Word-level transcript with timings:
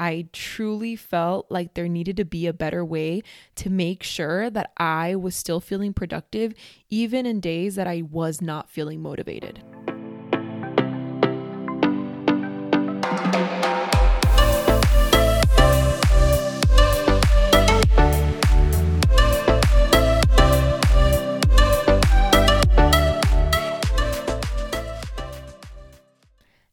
I 0.00 0.28
truly 0.32 0.96
felt 0.96 1.50
like 1.50 1.74
there 1.74 1.86
needed 1.86 2.16
to 2.16 2.24
be 2.24 2.46
a 2.46 2.54
better 2.54 2.82
way 2.82 3.22
to 3.56 3.68
make 3.68 4.02
sure 4.02 4.48
that 4.48 4.72
I 4.78 5.14
was 5.14 5.36
still 5.36 5.60
feeling 5.60 5.92
productive, 5.92 6.54
even 6.88 7.26
in 7.26 7.38
days 7.38 7.74
that 7.74 7.86
I 7.86 8.00
was 8.10 8.40
not 8.40 8.70
feeling 8.70 9.02
motivated. 9.02 9.62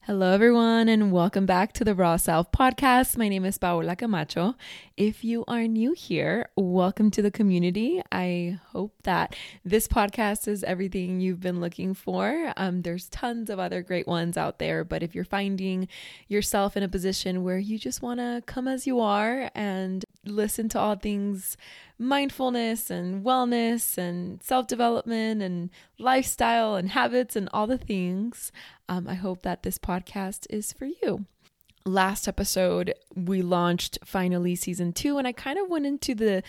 Hello, 0.07 0.31
everyone, 0.31 0.87
and 0.87 1.11
welcome 1.11 1.45
back 1.45 1.73
to 1.73 1.83
the 1.83 1.93
Raw 1.93 2.15
Self 2.15 2.49
podcast. 2.53 3.17
My 3.17 3.27
name 3.27 3.43
is 3.43 3.57
Paola 3.57 3.93
Camacho. 3.93 4.55
If 4.95 5.25
you 5.25 5.43
are 5.49 5.67
new 5.67 5.91
here, 5.91 6.47
welcome 6.55 7.11
to 7.11 7.21
the 7.21 7.29
community. 7.29 8.01
I 8.09 8.61
hope 8.77 8.93
that 9.03 9.35
this 9.65 9.87
podcast 9.87 10.47
is 10.47 10.63
everything 10.63 11.19
you've 11.19 11.39
been 11.39 11.59
looking 11.59 11.95
for. 11.95 12.53
Um, 12.57 12.83
there's 12.83 13.09
tons 13.09 13.49
of 13.49 13.57
other 13.57 13.81
great 13.81 14.05
ones 14.05 14.37
out 14.37 14.59
there, 14.59 14.83
but 14.83 15.01
if 15.01 15.15
you're 15.15 15.25
finding 15.25 15.87
yourself 16.27 16.77
in 16.77 16.83
a 16.83 16.87
position 16.87 17.43
where 17.43 17.57
you 17.57 17.79
just 17.79 18.03
want 18.03 18.19
to 18.19 18.43
come 18.45 18.67
as 18.67 18.85
you 18.85 18.99
are 18.99 19.49
and 19.55 20.05
listen 20.25 20.69
to 20.69 20.79
all 20.79 20.95
things 20.95 21.57
mindfulness 21.97 22.91
and 22.91 23.25
wellness 23.25 23.97
and 23.97 24.43
self 24.43 24.67
development 24.67 25.41
and 25.41 25.71
lifestyle 25.97 26.75
and 26.75 26.89
habits 26.89 27.35
and 27.35 27.49
all 27.51 27.65
the 27.65 27.79
things, 27.79 28.51
um, 28.87 29.07
I 29.07 29.15
hope 29.15 29.41
that 29.41 29.63
this 29.63 29.79
podcast 29.79 30.45
is 30.51 30.71
for 30.71 30.85
you. 30.85 31.25
Last 31.83 32.27
episode, 32.27 32.93
we 33.15 33.41
launched 33.41 33.97
finally 34.05 34.55
season 34.55 34.93
two, 34.93 35.17
and 35.17 35.25
I 35.25 35.31
kind 35.31 35.57
of 35.57 35.67
went 35.67 35.87
into 35.87 36.13
the 36.13 36.43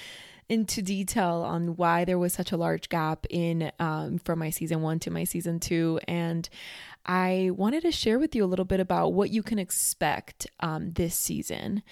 into 0.49 0.83
detail 0.83 1.45
on 1.47 1.77
why 1.77 2.05
there 2.05 2.19
was 2.19 2.33
such 2.33 2.53
a 2.53 2.57
large 2.57 2.89
gap 2.89 3.27
in 3.29 3.71
um, 3.79 4.19
from 4.19 4.39
my 4.39 4.51
season 4.51 4.83
one 4.83 4.99
to 5.01 5.11
my 5.11 5.25
season 5.25 5.61
two. 5.61 6.01
And 6.09 6.49
i 7.07 7.51
wanted 7.55 7.83
to 7.83 7.93
share 7.93 8.19
with 8.19 8.35
you 8.35 8.45
a 8.45 8.47
little 8.47 8.65
bit 8.65 8.81
about 8.81 9.15
what 9.15 9.31
you 9.31 9.43
can 9.43 9.59
expect 9.59 10.47
um, 10.61 10.93
this 10.93 11.15
season. 11.15 11.83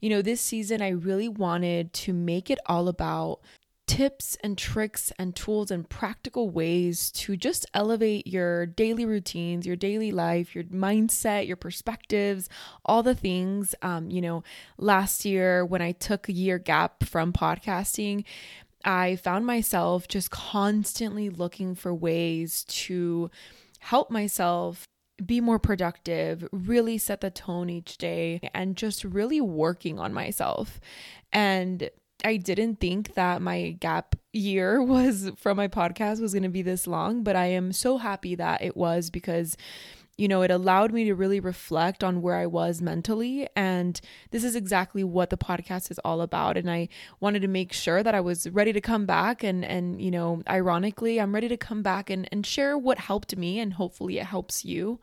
You 0.00 0.10
know, 0.10 0.22
this 0.22 0.40
season 0.40 0.80
I 0.80 0.90
really 0.90 1.28
wanted 1.28 1.92
to 1.94 2.12
make 2.12 2.50
it 2.50 2.58
all 2.66 2.88
about 2.88 3.40
tips 3.88 4.36
and 4.44 4.56
tricks 4.56 5.10
and 5.18 5.34
tools 5.34 5.70
and 5.70 5.88
practical 5.88 6.50
ways 6.50 7.10
to 7.10 7.36
just 7.36 7.66
elevate 7.72 8.26
your 8.26 8.66
daily 8.66 9.04
routines, 9.04 9.66
your 9.66 9.76
daily 9.76 10.12
life, 10.12 10.54
your 10.54 10.64
mindset, 10.64 11.48
your 11.48 11.56
perspectives, 11.56 12.48
all 12.84 13.02
the 13.02 13.14
things. 13.14 13.74
Um, 13.82 14.10
you 14.10 14.20
know, 14.20 14.44
last 14.76 15.24
year 15.24 15.64
when 15.64 15.82
I 15.82 15.92
took 15.92 16.28
a 16.28 16.32
year 16.32 16.58
gap 16.58 17.02
from 17.02 17.32
podcasting, 17.32 18.24
I 18.84 19.16
found 19.16 19.46
myself 19.46 20.06
just 20.06 20.30
constantly 20.30 21.30
looking 21.30 21.74
for 21.74 21.92
ways 21.92 22.64
to 22.64 23.30
help 23.80 24.10
myself 24.10 24.84
be 25.24 25.40
more 25.40 25.58
productive, 25.58 26.46
really 26.52 26.98
set 26.98 27.22
the 27.22 27.30
tone 27.30 27.70
each 27.70 27.98
day, 27.98 28.40
and 28.54 28.76
just 28.76 29.02
really 29.02 29.40
working 29.40 29.98
on 29.98 30.12
myself. 30.12 30.78
And 31.32 31.90
I 32.24 32.36
didn't 32.36 32.80
think 32.80 33.14
that 33.14 33.40
my 33.40 33.76
gap 33.80 34.16
year 34.32 34.82
was 34.82 35.30
from 35.36 35.56
my 35.56 35.68
podcast 35.68 36.20
was 36.20 36.32
going 36.32 36.42
to 36.42 36.48
be 36.48 36.62
this 36.62 36.86
long, 36.86 37.22
but 37.22 37.36
I 37.36 37.46
am 37.46 37.72
so 37.72 37.98
happy 37.98 38.34
that 38.34 38.62
it 38.62 38.76
was 38.76 39.10
because 39.10 39.56
you 40.18 40.26
know, 40.26 40.42
it 40.42 40.50
allowed 40.50 40.92
me 40.92 41.04
to 41.04 41.14
really 41.14 41.38
reflect 41.38 42.02
on 42.02 42.20
where 42.20 42.34
I 42.34 42.46
was 42.46 42.82
mentally. 42.82 43.46
And 43.54 43.98
this 44.32 44.42
is 44.42 44.56
exactly 44.56 45.04
what 45.04 45.30
the 45.30 45.36
podcast 45.36 45.92
is 45.92 46.00
all 46.00 46.20
about. 46.20 46.56
And 46.56 46.68
I 46.68 46.88
wanted 47.20 47.42
to 47.42 47.48
make 47.48 47.72
sure 47.72 48.02
that 48.02 48.16
I 48.16 48.20
was 48.20 48.50
ready 48.50 48.72
to 48.72 48.80
come 48.80 49.06
back. 49.06 49.44
And, 49.44 49.64
and 49.64 50.02
you 50.02 50.10
know, 50.10 50.42
ironically, 50.50 51.20
I'm 51.20 51.32
ready 51.32 51.46
to 51.46 51.56
come 51.56 51.82
back 51.82 52.10
and, 52.10 52.28
and 52.32 52.44
share 52.44 52.76
what 52.76 52.98
helped 52.98 53.36
me. 53.36 53.60
And 53.60 53.74
hopefully 53.74 54.18
it 54.18 54.26
helps 54.26 54.64
you. 54.64 54.98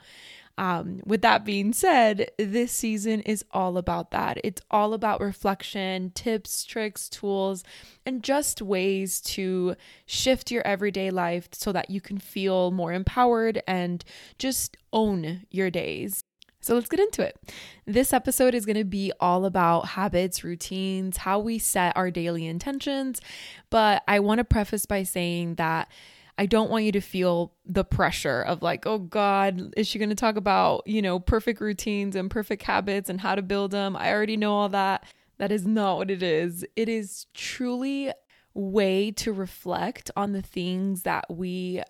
Um, 0.58 1.02
with 1.06 1.22
that 1.22 1.44
being 1.44 1.74
said, 1.74 2.32
this 2.38 2.72
season 2.72 3.22
is 3.22 3.44
all 3.52 3.78
about 3.78 4.12
that. 4.12 4.40
It's 4.44 4.62
all 4.72 4.94
about 4.94 5.20
reflection, 5.20 6.12
tips, 6.16 6.64
tricks, 6.64 7.10
tools, 7.10 7.64
and 8.06 8.24
just 8.24 8.62
ways 8.62 9.20
to 9.22 9.76
shift 10.06 10.52
your 10.52 10.66
everyday 10.66 11.12
life 11.12 11.50
so 11.52 11.72
that 11.74 11.90
you 11.90 12.00
can 12.00 12.18
feel 12.18 12.72
more 12.72 12.94
empowered 12.94 13.62
and 13.68 14.04
just 14.40 14.78
own 14.94 15.46
your 15.52 15.70
days. 15.70 16.24
So 16.62 16.74
let's 16.74 16.90
get 16.90 17.00
into 17.00 17.22
it. 17.22 17.38
This 17.86 18.12
episode 18.12 18.56
is 18.56 18.66
going 18.66 18.78
to 18.78 18.84
be 18.84 19.12
all 19.20 19.46
about 19.46 19.90
habits, 19.90 20.44
routines, 20.44 21.18
how 21.18 21.38
we 21.38 21.60
set 21.60 21.96
our 21.96 22.10
daily 22.10 22.48
intentions. 22.48 23.22
But 23.70 24.04
I 24.08 24.20
want 24.20 24.40
to 24.40 24.46
preface 24.46 24.88
by 24.88 25.04
saying 25.04 25.56
that 25.56 25.90
I 26.38 26.46
don't 26.46 26.70
want 26.70 26.84
you 26.84 26.92
to 26.94 27.02
feel 27.02 27.54
the 27.66 27.86
pressure 27.86 28.42
of 28.42 28.62
like, 28.62 28.86
oh 28.86 29.00
God, 29.00 29.74
is 29.78 29.88
she 29.88 30.00
going 30.00 30.10
to 30.10 30.16
talk 30.16 30.36
about, 30.36 30.86
you 30.86 31.02
know, 31.02 31.20
perfect 31.20 31.62
routines 31.62 32.16
and 32.16 32.30
perfect 32.30 32.64
habits 32.64 33.10
and 33.10 33.22
how 33.22 33.36
to 33.36 33.42
build 33.42 33.72
them? 33.72 33.96
I 33.96 34.12
already 34.12 34.38
know 34.38 34.54
all 34.54 34.70
that. 34.70 35.06
That 35.38 35.52
is 35.52 35.66
not 35.66 35.98
what 35.98 36.12
it 36.12 36.24
is. 36.24 36.66
It 36.76 36.90
is 36.90 37.28
truly 37.34 38.12
way 38.54 39.12
to 39.12 39.34
reflect 39.34 40.12
on 40.16 40.32
the 40.32 40.42
things 40.42 41.04
that 41.04 41.26
we 41.30 41.82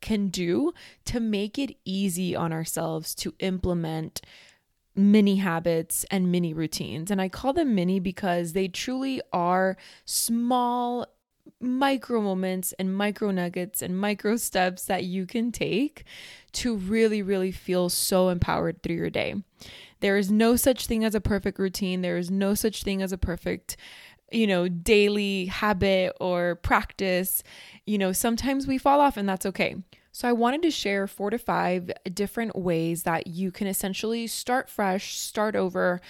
can 0.00 0.28
do 0.28 0.72
to 1.04 1.20
make 1.20 1.58
it 1.58 1.76
easy 1.84 2.34
on 2.34 2.52
ourselves 2.52 3.14
to 3.16 3.34
implement 3.40 4.22
mini 4.96 5.36
habits 5.36 6.04
and 6.10 6.30
mini 6.30 6.54
routines. 6.54 7.10
And 7.10 7.20
I 7.20 7.28
call 7.28 7.52
them 7.52 7.74
mini 7.74 8.00
because 8.00 8.52
they 8.52 8.68
truly 8.68 9.20
are 9.32 9.76
small 10.04 11.06
micro 11.60 12.20
moments 12.20 12.72
and 12.78 12.96
micro 12.96 13.30
nuggets 13.30 13.82
and 13.82 13.98
micro 13.98 14.36
steps 14.36 14.84
that 14.86 15.04
you 15.04 15.26
can 15.26 15.52
take 15.52 16.04
to 16.52 16.76
really, 16.76 17.22
really 17.22 17.52
feel 17.52 17.88
so 17.88 18.28
empowered 18.28 18.82
through 18.82 18.96
your 18.96 19.10
day. 19.10 19.34
There 20.00 20.16
is 20.16 20.30
no 20.30 20.56
such 20.56 20.86
thing 20.86 21.04
as 21.04 21.14
a 21.14 21.20
perfect 21.20 21.58
routine. 21.58 22.02
There 22.02 22.18
is 22.18 22.30
no 22.30 22.54
such 22.54 22.82
thing 22.82 23.02
as 23.02 23.12
a 23.12 23.18
perfect, 23.18 23.76
you 24.30 24.46
know, 24.46 24.68
daily 24.68 25.46
habit 25.46 26.14
or 26.20 26.56
practice. 26.56 27.42
You 27.86 27.98
know, 27.98 28.12
sometimes 28.12 28.66
we 28.66 28.78
fall 28.78 29.00
off 29.00 29.16
and 29.16 29.28
that's 29.28 29.46
okay. 29.46 29.76
So, 30.12 30.28
I 30.28 30.32
wanted 30.32 30.62
to 30.62 30.70
share 30.70 31.08
four 31.08 31.30
to 31.30 31.38
five 31.38 31.90
different 32.12 32.54
ways 32.54 33.02
that 33.02 33.26
you 33.26 33.50
can 33.50 33.66
essentially 33.66 34.28
start 34.28 34.70
fresh, 34.70 35.18
start 35.18 35.56
over, 35.56 36.00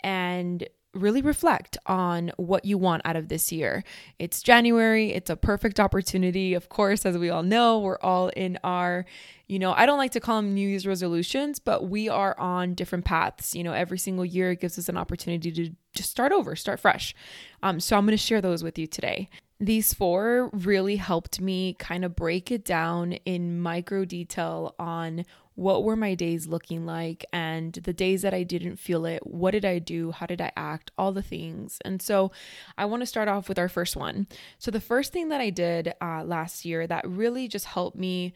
and 0.00 0.68
really 0.94 1.22
reflect 1.22 1.76
on 1.86 2.32
what 2.36 2.64
you 2.64 2.78
want 2.78 3.02
out 3.04 3.16
of 3.16 3.28
this 3.28 3.52
year. 3.52 3.84
It's 4.18 4.42
January, 4.42 5.12
it's 5.12 5.30
a 5.30 5.36
perfect 5.36 5.80
opportunity. 5.80 6.54
Of 6.54 6.68
course, 6.68 7.04
as 7.04 7.18
we 7.18 7.30
all 7.30 7.42
know, 7.42 7.78
we're 7.80 7.98
all 8.00 8.28
in 8.28 8.58
our, 8.64 9.04
you 9.46 9.58
know, 9.58 9.72
I 9.72 9.86
don't 9.86 9.98
like 9.98 10.12
to 10.12 10.20
call 10.20 10.36
them 10.36 10.54
New 10.54 10.68
Year's 10.68 10.86
resolutions, 10.86 11.58
but 11.58 11.88
we 11.88 12.08
are 12.08 12.38
on 12.38 12.74
different 12.74 13.04
paths. 13.04 13.54
You 13.54 13.64
know, 13.64 13.72
every 13.72 13.98
single 13.98 14.24
year 14.24 14.54
gives 14.54 14.78
us 14.78 14.88
an 14.88 14.96
opportunity 14.96 15.52
to 15.52 15.70
just 15.94 16.10
start 16.10 16.32
over, 16.32 16.56
start 16.56 16.80
fresh. 16.80 17.14
Um, 17.62 17.80
so 17.80 17.96
I'm 17.96 18.06
going 18.06 18.16
to 18.16 18.22
share 18.22 18.40
those 18.40 18.62
with 18.62 18.78
you 18.78 18.86
today. 18.86 19.28
These 19.60 19.94
four 19.94 20.50
really 20.52 20.96
helped 20.96 21.40
me 21.40 21.74
kind 21.78 22.04
of 22.04 22.16
break 22.16 22.50
it 22.50 22.64
down 22.64 23.12
in 23.24 23.60
micro 23.60 24.04
detail 24.04 24.74
on 24.78 25.24
what 25.54 25.84
were 25.84 25.96
my 25.96 26.14
days 26.14 26.46
looking 26.46 26.84
like 26.84 27.24
and 27.32 27.74
the 27.74 27.92
days 27.92 28.22
that 28.22 28.34
I 28.34 28.42
didn't 28.42 28.76
feel 28.76 29.06
it, 29.06 29.24
what 29.26 29.52
did 29.52 29.64
I 29.64 29.78
do, 29.78 30.10
how 30.10 30.26
did 30.26 30.40
I 30.40 30.50
act, 30.56 30.90
all 30.98 31.12
the 31.12 31.22
things. 31.22 31.78
And 31.84 32.02
so 32.02 32.32
I 32.76 32.86
want 32.86 33.02
to 33.02 33.06
start 33.06 33.28
off 33.28 33.48
with 33.48 33.58
our 33.58 33.68
first 33.68 33.96
one. 33.96 34.26
So 34.58 34.70
the 34.70 34.80
first 34.80 35.12
thing 35.12 35.28
that 35.28 35.40
I 35.40 35.50
did 35.50 35.94
uh, 36.00 36.24
last 36.24 36.64
year 36.64 36.86
that 36.86 37.08
really 37.08 37.46
just 37.48 37.66
helped 37.66 37.96
me 37.96 38.34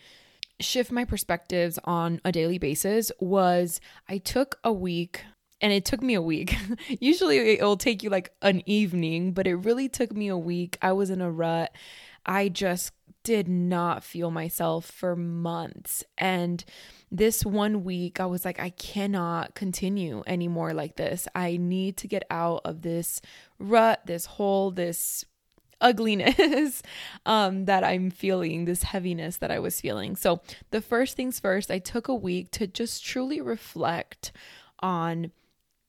shift 0.61 0.91
my 0.93 1.05
perspectives 1.05 1.79
on 1.85 2.21
a 2.25 2.33
daily 2.33 2.59
basis 2.59 3.11
was 3.21 3.81
I 4.09 4.19
took 4.19 4.59
a 4.65 4.73
week 4.73 5.25
and 5.61 5.73
it 5.73 5.85
took 5.85 6.03
me 6.03 6.15
a 6.15 6.23
week. 6.23 6.57
Usually 7.01 7.55
it'll 7.55 7.77
take 7.77 8.03
you 8.03 8.11
like 8.11 8.33
an 8.43 8.63
evening, 8.67 9.33
but 9.33 9.47
it 9.47 9.57
really 9.57 9.89
took 9.89 10.13
me 10.13 10.29
a 10.29 10.39
week. 10.39 10.79
I 10.81 10.93
was 10.93 11.11
in 11.11 11.21
a 11.21 11.31
rut. 11.31 11.73
I 12.25 12.49
just 12.49 12.93
did 13.29 13.47
not 13.47 14.03
feel 14.03 14.31
myself 14.31 14.87
for 14.87 15.15
months. 15.15 16.03
And 16.17 16.65
this 17.11 17.45
one 17.45 17.85
week, 17.85 18.21
I 18.21 18.25
was 18.25 18.43
like, 18.43 18.59
I 18.59 18.71
cannot 18.71 19.55
continue 19.55 20.23
anymore 20.27 20.73
like 20.73 20.97
this. 20.97 21.29
I 21.35 21.59
need 21.59 21.99
to 21.99 22.09
get 22.09 22.23
out 22.31 22.63
of 22.65 22.81
this 22.81 23.21
rut, 23.59 24.01
this 24.07 24.25
hole, 24.25 24.71
this 24.71 25.27
ugliness 25.79 26.83
um, 27.27 27.67
that 27.67 27.85
I'm 27.85 28.11
feeling, 28.11 28.65
this 28.65 28.85
heaviness 28.85 29.37
that 29.37 29.51
I 29.51 29.59
was 29.59 29.79
feeling. 29.79 30.17
So, 30.17 30.41
the 30.71 30.81
first 30.81 31.15
things 31.15 31.39
first, 31.39 31.71
I 31.71 31.81
took 31.81 32.09
a 32.09 32.15
week 32.15 32.51
to 32.53 32.67
just 32.67 33.05
truly 33.05 33.43
reflect 33.43 34.33
on 34.79 35.33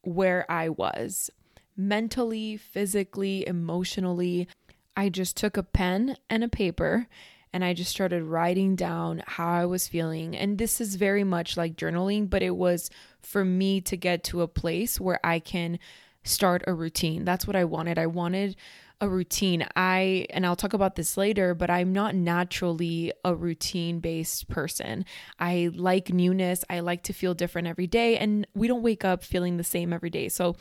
where 0.01 0.45
I 0.51 0.67
was 0.67 1.29
mentally, 1.77 2.57
physically, 2.57 3.47
emotionally. 3.47 4.49
I 4.95 5.09
just 5.09 5.37
took 5.37 5.57
a 5.57 5.63
pen 5.63 6.17
and 6.29 6.43
a 6.43 6.49
paper 6.49 7.07
and 7.51 7.63
I 7.63 7.73
just 7.73 7.91
started 7.91 8.23
writing 8.23 8.75
down 8.75 9.23
how 9.25 9.47
I 9.47 9.65
was 9.65 9.87
feeling. 9.87 10.35
And 10.35 10.57
this 10.57 10.79
is 10.79 10.95
very 10.95 11.23
much 11.23 11.57
like 11.57 11.75
journaling, 11.75 12.29
but 12.29 12.43
it 12.43 12.55
was 12.55 12.89
for 13.21 13.43
me 13.43 13.81
to 13.81 13.97
get 13.97 14.23
to 14.25 14.41
a 14.41 14.47
place 14.47 14.99
where 14.99 15.19
I 15.23 15.39
can 15.39 15.79
start 16.23 16.63
a 16.67 16.73
routine. 16.73 17.25
That's 17.25 17.47
what 17.47 17.55
I 17.55 17.65
wanted. 17.65 17.97
I 17.97 18.05
wanted 18.05 18.55
a 19.01 19.07
routine. 19.07 19.65
I, 19.75 20.25
and 20.29 20.45
I'll 20.45 20.57
talk 20.57 20.73
about 20.73 20.95
this 20.95 21.15
later, 21.15 21.53
but 21.53 21.69
I'm 21.69 21.93
not 21.93 22.15
naturally 22.15 23.13
a 23.23 23.33
routine 23.33 23.99
based 23.99 24.49
person. 24.49 25.05
I 25.39 25.71
like 25.73 26.13
newness. 26.13 26.65
I 26.69 26.81
like 26.81 27.03
to 27.03 27.13
feel 27.13 27.33
different 27.33 27.67
every 27.67 27.87
day, 27.87 28.17
and 28.17 28.45
we 28.53 28.67
don't 28.67 28.83
wake 28.83 29.05
up 29.05 29.23
feeling 29.23 29.57
the 29.57 29.63
same 29.63 29.93
every 29.93 30.09
day. 30.09 30.27
So, 30.27 30.57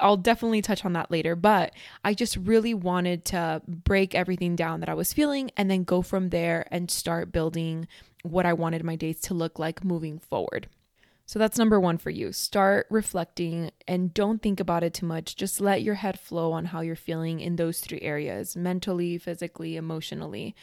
I'll 0.00 0.16
definitely 0.16 0.62
touch 0.62 0.84
on 0.84 0.92
that 0.94 1.10
later, 1.10 1.36
but 1.36 1.72
I 2.04 2.14
just 2.14 2.36
really 2.36 2.74
wanted 2.74 3.24
to 3.26 3.62
break 3.66 4.14
everything 4.14 4.56
down 4.56 4.80
that 4.80 4.88
I 4.88 4.94
was 4.94 5.12
feeling 5.12 5.50
and 5.56 5.70
then 5.70 5.84
go 5.84 6.02
from 6.02 6.30
there 6.30 6.66
and 6.70 6.90
start 6.90 7.32
building 7.32 7.88
what 8.22 8.46
I 8.46 8.52
wanted 8.52 8.84
my 8.84 8.96
days 8.96 9.20
to 9.22 9.34
look 9.34 9.58
like 9.58 9.84
moving 9.84 10.18
forward. 10.18 10.68
So 11.28 11.40
that's 11.40 11.58
number 11.58 11.80
one 11.80 11.98
for 11.98 12.10
you. 12.10 12.32
Start 12.32 12.86
reflecting 12.88 13.72
and 13.88 14.14
don't 14.14 14.40
think 14.40 14.60
about 14.60 14.84
it 14.84 14.94
too 14.94 15.06
much. 15.06 15.34
Just 15.34 15.60
let 15.60 15.82
your 15.82 15.96
head 15.96 16.20
flow 16.20 16.52
on 16.52 16.66
how 16.66 16.82
you're 16.82 16.94
feeling 16.94 17.40
in 17.40 17.56
those 17.56 17.80
three 17.80 18.00
areas 18.00 18.56
mentally, 18.56 19.18
physically, 19.18 19.76
emotionally. 19.76 20.54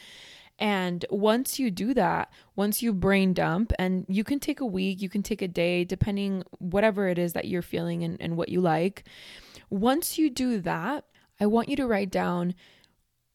And 0.60 1.04
once 1.10 1.60
you 1.60 1.72
do 1.72 1.94
that, 1.96 2.32
once 2.56 2.82
you 2.82 2.94
brain 2.94 3.34
dump, 3.34 3.74
and 3.80 4.06
you 4.08 4.24
can 4.24 4.40
take 4.40 4.60
a 4.60 4.66
week, 4.66 5.02
you 5.02 5.10
can 5.10 5.24
take 5.24 5.42
a 5.42 5.48
day, 5.48 5.84
depending 5.84 6.44
whatever 6.60 7.08
it 7.08 7.18
is 7.18 7.34
that 7.34 7.48
you're 7.48 7.62
feeling 7.62 8.04
and, 8.04 8.22
and 8.22 8.38
what 8.38 8.50
you 8.50 8.62
like. 8.62 9.04
Once 9.70 10.18
you 10.18 10.30
do 10.30 10.60
that, 10.62 11.06
I 11.40 11.48
want 11.48 11.70
you 11.70 11.76
to 11.78 11.88
write 11.88 12.12
down 12.12 12.54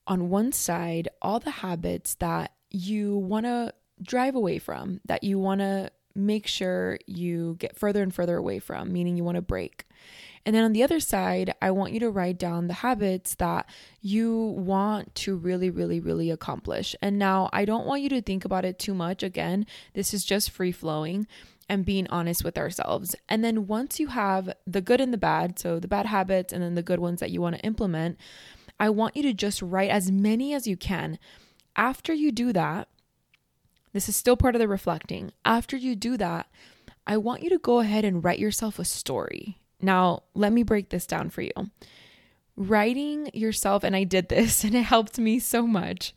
on 0.07 0.31
one 0.31 0.53
side 0.53 1.09
all 1.21 1.41
the 1.41 1.51
habits 1.51 2.15
that 2.17 2.53
you 2.71 3.17
want 3.17 3.47
to 3.47 3.75
drive 4.03 4.35
away 4.35 4.59
from, 4.59 5.01
that 5.07 5.25
you 5.25 5.39
want 5.39 5.61
to 5.61 5.91
make 6.15 6.47
sure 6.47 6.99
you 7.07 7.57
get 7.59 7.77
further 7.77 8.03
and 8.03 8.15
further 8.15 8.37
away 8.37 8.59
from, 8.59 8.93
meaning 8.93 9.17
you 9.17 9.25
want 9.25 9.37
to 9.37 9.43
break. 9.43 9.87
And 10.47 10.55
then 10.55 10.65
on 10.65 10.73
the 10.73 10.83
other 10.83 11.01
side, 11.01 11.55
I 11.61 11.71
want 11.71 11.93
you 11.93 12.01
to 12.01 12.11
write 12.11 12.39
down 12.39 12.67
the 12.67 12.75
habits 12.75 13.35
that 13.37 13.69
you 14.01 14.37
want 14.37 15.15
to 15.17 15.37
really, 15.37 15.71
really, 15.71 16.01
really 16.01 16.31
accomplish. 16.31 16.95
And 17.03 17.19
now 17.19 17.51
I 17.53 17.65
don't 17.65 17.87
want 17.87 18.03
you 18.03 18.09
to 18.11 18.23
think 18.23 18.45
about 18.45 18.65
it 18.65 18.79
too 18.79 18.95
much. 18.95 19.23
Again, 19.23 19.67
this 19.95 20.15
is 20.15 20.25
just 20.25 20.51
free 20.51 20.73
flowing 20.73 21.27
and 21.69 21.85
being 21.85 22.07
honest 22.09 22.45
with 22.45 22.57
ourselves. 22.57 23.15
And 23.29 23.45
then 23.45 23.67
once 23.67 24.01
you 24.01 24.09
have 24.09 24.55
the 24.67 24.81
good 24.81 25.01
and 25.01 25.13
the 25.13 25.19
bad, 25.19 25.59
so 25.59 25.79
the 25.79 25.89
bad 25.89 26.07
habits 26.07 26.53
and 26.53 26.63
then 26.63 26.75
the 26.75 26.83
good 26.83 27.01
ones 27.01 27.21
that 27.21 27.31
you 27.31 27.41
want 27.41 27.57
to 27.57 27.67
implement, 27.67 28.19
I 28.81 28.91
want 28.91 29.17
you 29.17 29.23
to 29.25 29.35
just 29.35 29.61
write 29.61 29.91
as 29.91 30.11
many 30.11 30.55
as 30.55 30.67
you 30.67 30.77
can. 30.77 31.19
After 31.77 32.13
you 32.13 32.33
do 32.33 32.53
that, 32.53 32.89
this 33.93 34.09
is 34.09 34.17
still 34.17 34.37
part 34.37 34.55
of 34.55 34.61
the 34.61 34.69
reflecting. 34.69 35.33
After 35.45 35.77
you 35.77 35.95
do 35.97 36.17
that, 36.17 36.49
I 37.07 37.17
want 37.17 37.43
you 37.43 37.51
to 37.51 37.59
go 37.59 37.81
ahead 37.81 38.05
and 38.05 38.23
write 38.23 38.39
yourself 38.39 38.79
a 38.79 38.85
story. 38.85 39.58
Now, 39.81 40.25
let 40.35 40.53
me 40.53 40.63
break 40.63 40.89
this 40.89 41.07
down 41.07 41.31
for 41.31 41.43
you. 41.43 41.53
Writing 42.57 43.31
yourself, 43.33 43.85
and 43.85 43.95
I 43.95 44.05
did 44.05 44.29
this 44.29 44.65
and 44.65 44.75
it 44.75 44.83
helped 44.83 45.19
me 45.19 45.39
so 45.39 45.67
much. 45.67 46.15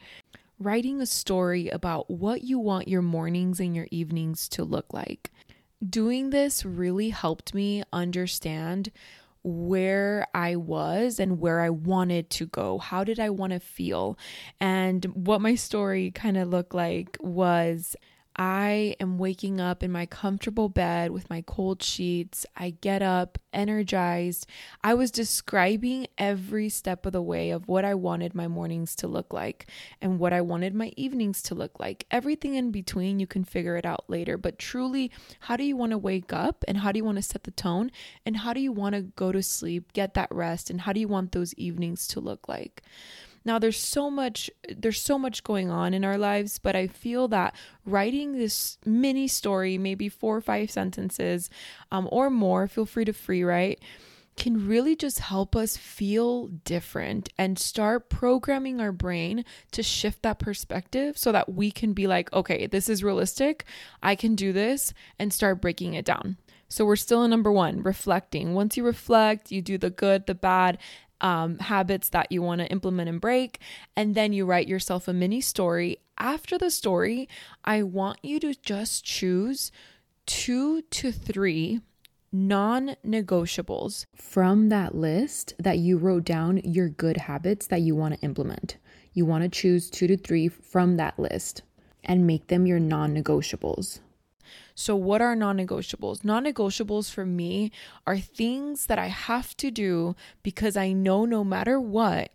Writing 0.60 1.02
a 1.02 1.06
story 1.06 1.70
about 1.70 2.10
what 2.10 2.44
you 2.44 2.60
want 2.60 2.88
your 2.88 3.02
mornings 3.02 3.60
and 3.60 3.76
your 3.76 3.88
evenings 3.90 4.48
to 4.50 4.64
look 4.64 4.94
like. 4.94 5.32
Doing 5.88 6.30
this 6.30 6.64
really 6.64 7.10
helped 7.10 7.56
me 7.56 7.82
understand 7.92 8.92
where 9.44 10.28
I 10.36 10.56
was 10.56 11.20
and 11.20 11.40
where 11.40 11.62
I 11.62 11.72
wanted 11.72 12.30
to 12.32 12.46
go. 12.46 12.78
How 12.78 13.04
did 13.04 13.20
I 13.20 13.32
want 13.32 13.54
to 13.54 13.60
feel? 13.60 14.18
And 14.60 15.06
what 15.06 15.42
my 15.42 15.56
story 15.56 16.12
kind 16.12 16.38
of 16.38 16.50
looked 16.50 16.76
like 16.76 17.18
was 17.20 17.96
I 18.44 18.96
am 19.00 19.20
waking 19.20 19.62
up 19.62 19.84
in 19.84 19.92
my 19.92 20.08
comfortable 20.08 20.68
bed 20.68 21.12
with 21.12 21.30
my 21.30 21.44
cold 21.46 21.84
sheets. 21.84 22.44
I 22.58 22.72
get 22.72 23.04
up 23.04 23.38
energized. 23.54 24.48
I 24.84 24.96
was 24.96 25.12
describing 25.12 26.08
every 26.18 26.68
step 26.70 27.06
of 27.06 27.12
the 27.12 27.22
way 27.22 27.52
of 27.52 27.68
what 27.68 27.86
I 27.86 27.94
wanted 27.94 28.34
my 28.34 28.48
mornings 28.48 28.96
to 28.96 29.08
look 29.08 29.32
like 29.32 29.70
and 30.02 30.18
what 30.18 30.34
I 30.34 30.42
wanted 30.42 30.74
my 30.74 30.92
evenings 30.98 31.44
to 31.44 31.56
look 31.56 31.80
like. 31.80 32.08
Everything 32.10 32.56
in 32.56 32.72
between, 32.72 33.20
you 33.20 33.28
can 33.28 33.44
figure 33.44 33.78
it 33.78 33.86
out 33.86 34.06
later. 34.08 34.40
But 34.40 34.58
truly, 34.58 35.12
how 35.42 35.56
do 35.56 35.64
you 35.64 35.78
want 35.78 35.92
to 35.92 36.00
wake 36.00 36.34
up 36.34 36.66
and 36.68 36.80
how 36.80 36.92
do 36.92 36.98
you 36.98 37.06
want 37.06 37.20
to 37.20 37.22
set 37.22 37.44
the 37.44 37.52
tone 37.52 37.92
and 38.26 38.38
how 38.38 38.54
do 38.54 38.60
you 38.60 38.72
want 38.72 38.96
to 38.96 39.02
go 39.02 39.32
to 39.32 39.44
sleep, 39.44 39.94
get 39.94 40.16
that 40.16 40.34
rest, 40.34 40.72
and 40.72 40.82
how 40.82 40.94
do 40.94 41.00
you 41.00 41.08
want 41.08 41.32
those 41.32 41.54
evenings 41.54 42.08
to 42.08 42.20
look 42.20 42.50
like? 42.50 42.82
Now 43.44 43.60
there's 43.60 43.80
so 43.80 44.10
much 44.10 44.50
there's 44.70 45.02
so 45.02 45.18
much 45.18 45.44
going 45.44 45.70
on 45.70 45.94
in 45.94 46.06
our 46.06 46.18
lives, 46.18 46.60
but 46.60 46.76
I 46.76 46.88
feel 46.88 47.28
that 47.30 47.56
writing 47.86 48.34
this 48.34 48.78
mini 48.86 49.28
story, 49.28 49.78
maybe 49.78 50.10
four 50.10 50.38
or 50.38 50.42
five 50.42 50.70
sentences 50.72 51.50
um, 51.92 52.08
or 52.12 52.30
more, 52.30 52.68
feel 52.68 52.86
free 52.86 53.06
to 53.06 53.14
free 53.14 53.44
write, 53.44 53.82
can 54.38 54.68
really 54.68 54.96
just 54.96 55.20
help 55.20 55.56
us 55.56 55.78
feel 55.78 56.48
different 56.48 57.30
and 57.38 57.60
start 57.60 58.10
programming 58.10 58.80
our 58.80 58.92
brain 58.92 59.44
to 59.72 59.84
shift 59.84 60.22
that 60.24 60.40
perspective 60.40 61.18
so 61.18 61.32
that 61.32 61.54
we 61.54 61.70
can 61.70 61.94
be 61.94 62.08
like, 62.08 62.32
okay, 62.34 62.66
this 62.68 62.90
is 62.90 63.04
realistic. 63.04 63.66
I 64.02 64.16
can 64.16 64.36
do 64.36 64.54
this 64.54 64.94
and 65.20 65.34
start 65.34 65.62
breaking 65.62 65.96
it 65.96 66.06
down. 66.06 66.38
So 66.70 66.86
we're 66.86 66.96
still 66.96 67.24
in 67.24 67.30
number 67.30 67.52
one, 67.52 67.84
reflecting. 67.84 68.54
Once 68.54 68.78
you 68.78 68.86
reflect, 68.86 69.52
you 69.52 69.62
do 69.62 69.78
the 69.78 69.90
good, 69.90 70.26
the 70.26 70.36
bad, 70.36 70.78
um, 71.22 71.58
habits 71.60 72.10
that 72.10 72.32
you 72.32 72.42
want 72.42 72.60
to 72.60 72.68
implement 72.68 73.10
and 73.10 73.22
break. 73.22 73.60
And 73.96 74.16
then 74.16 74.34
you 74.34 74.46
write 74.46 74.68
yourself 74.68 75.08
a 75.08 75.14
mini 75.14 75.42
story. 75.42 75.98
After 76.18 76.58
the 76.58 76.70
story, 76.70 77.30
I 77.64 77.84
want 77.84 78.20
you 78.22 78.40
to 78.42 78.54
just 78.54 79.04
choose 79.04 79.72
two 80.26 80.82
to 80.84 81.12
three 81.12 81.82
non 82.32 82.96
negotiables 83.06 84.06
from 84.16 84.70
that 84.70 84.96
list 84.96 85.54
that 85.60 85.80
you 85.80 85.98
wrote 85.98 86.24
down 86.24 86.58
your 86.64 86.90
good 86.90 87.18
habits 87.18 87.68
that 87.68 87.82
you 87.82 87.96
want 87.96 88.16
to 88.16 88.22
implement. 88.22 88.78
You 89.14 89.26
want 89.26 89.44
to 89.44 89.50
choose 89.50 89.90
two 89.90 90.08
to 90.08 90.18
three 90.18 90.48
from 90.48 90.98
that 90.98 91.20
list 91.20 91.64
and 92.04 92.26
make 92.26 92.48
them 92.48 92.66
your 92.66 92.80
non 92.80 93.16
negotiables. 93.16 94.00
So, 94.76 94.96
what 94.96 95.22
are 95.22 95.36
non 95.36 95.58
negotiables? 95.58 96.24
Non 96.24 96.44
negotiables 96.46 97.12
for 97.12 97.26
me 97.26 97.72
are 98.06 98.18
things 98.18 98.86
that 98.88 99.00
I 99.00 99.08
have 99.08 99.56
to 99.58 99.72
do 99.72 100.16
because 100.44 100.78
I 100.78 100.92
know 100.92 101.26
no 101.26 101.44
matter 101.44 101.80
what, 101.80 102.32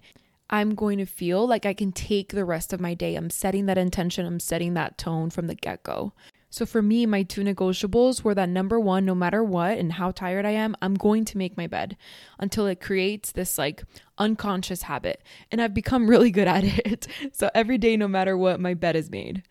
I'm 0.48 0.74
going 0.74 0.98
to 0.98 1.06
feel 1.06 1.46
like 1.46 1.66
I 1.66 1.74
can 1.74 1.92
take 1.92 2.32
the 2.32 2.44
rest 2.44 2.72
of 2.72 2.80
my 2.80 2.94
day. 2.94 3.16
I'm 3.16 3.30
setting 3.30 3.66
that 3.66 3.78
intention, 3.78 4.26
I'm 4.26 4.40
setting 4.40 4.74
that 4.74 4.98
tone 4.98 5.30
from 5.30 5.46
the 5.46 5.54
get 5.54 5.82
go. 5.82 6.12
So 6.48 6.64
for 6.64 6.80
me, 6.80 7.04
my 7.04 7.22
two 7.22 7.42
negotiables 7.42 8.22
were 8.22 8.34
that 8.34 8.48
number 8.48 8.78
one, 8.78 9.04
no 9.04 9.14
matter 9.14 9.42
what 9.42 9.76
and 9.76 9.92
how 9.92 10.10
tired 10.10 10.46
I 10.46 10.52
am, 10.52 10.76
I'm 10.80 10.94
going 10.94 11.24
to 11.26 11.36
make 11.38 11.56
my 11.56 11.66
bed 11.66 11.96
until 12.38 12.66
it 12.66 12.80
creates 12.80 13.32
this 13.32 13.58
like 13.58 13.84
unconscious 14.17 14.82
habit. 14.82 15.22
And 15.50 15.60
I've 15.60 15.74
become 15.74 16.06
really 16.10 16.31
good 16.31 16.48
at 16.48 16.64
it. 16.64 17.08
So 17.32 17.50
every 17.55 17.79
day, 17.79 17.96
no 17.96 18.08
matter 18.08 18.38
what, 18.38 18.60
my 18.60 18.74
bed 18.74 18.96
is 18.96 19.10
made. 19.10 19.43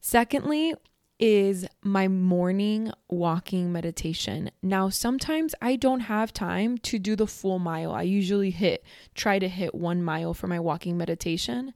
Secondly, 0.00 0.74
is 1.20 1.66
my 1.84 2.08
morning 2.08 2.90
walking 3.10 3.70
meditation. 3.70 4.50
Now, 4.62 4.88
sometimes 4.88 5.54
I 5.60 5.76
don't 5.76 6.00
have 6.00 6.32
time 6.32 6.78
to 6.78 6.98
do 6.98 7.14
the 7.14 7.26
full 7.26 7.58
mile. 7.58 7.92
I 7.92 8.02
usually 8.02 8.50
hit, 8.50 8.82
try 9.14 9.38
to 9.38 9.48
hit 9.48 9.74
one 9.74 10.02
mile 10.02 10.32
for 10.32 10.46
my 10.46 10.58
walking 10.58 10.96
meditation. 10.96 11.74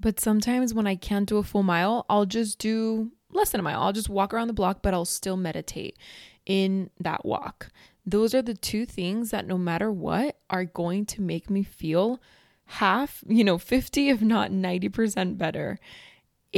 But 0.00 0.18
sometimes 0.18 0.72
when 0.72 0.86
I 0.86 0.96
can't 0.96 1.28
do 1.28 1.36
a 1.36 1.42
full 1.42 1.62
mile, 1.62 2.06
I'll 2.08 2.24
just 2.24 2.58
do 2.58 3.12
less 3.30 3.50
than 3.50 3.60
a 3.60 3.62
mile. 3.62 3.82
I'll 3.82 3.92
just 3.92 4.08
walk 4.08 4.32
around 4.32 4.48
the 4.48 4.54
block, 4.54 4.80
but 4.82 4.94
I'll 4.94 5.04
still 5.04 5.36
meditate 5.36 5.98
in 6.46 6.88
that 6.98 7.26
walk. 7.26 7.70
Those 8.06 8.34
are 8.34 8.42
the 8.42 8.54
two 8.54 8.86
things 8.86 9.30
that 9.32 9.46
no 9.46 9.58
matter 9.58 9.92
what 9.92 10.38
are 10.48 10.64
going 10.64 11.04
to 11.06 11.20
make 11.20 11.50
me 11.50 11.62
feel 11.62 12.22
half, 12.64 13.22
you 13.26 13.44
know, 13.44 13.58
50, 13.58 14.08
if 14.08 14.22
not 14.22 14.50
90% 14.50 15.36
better 15.36 15.78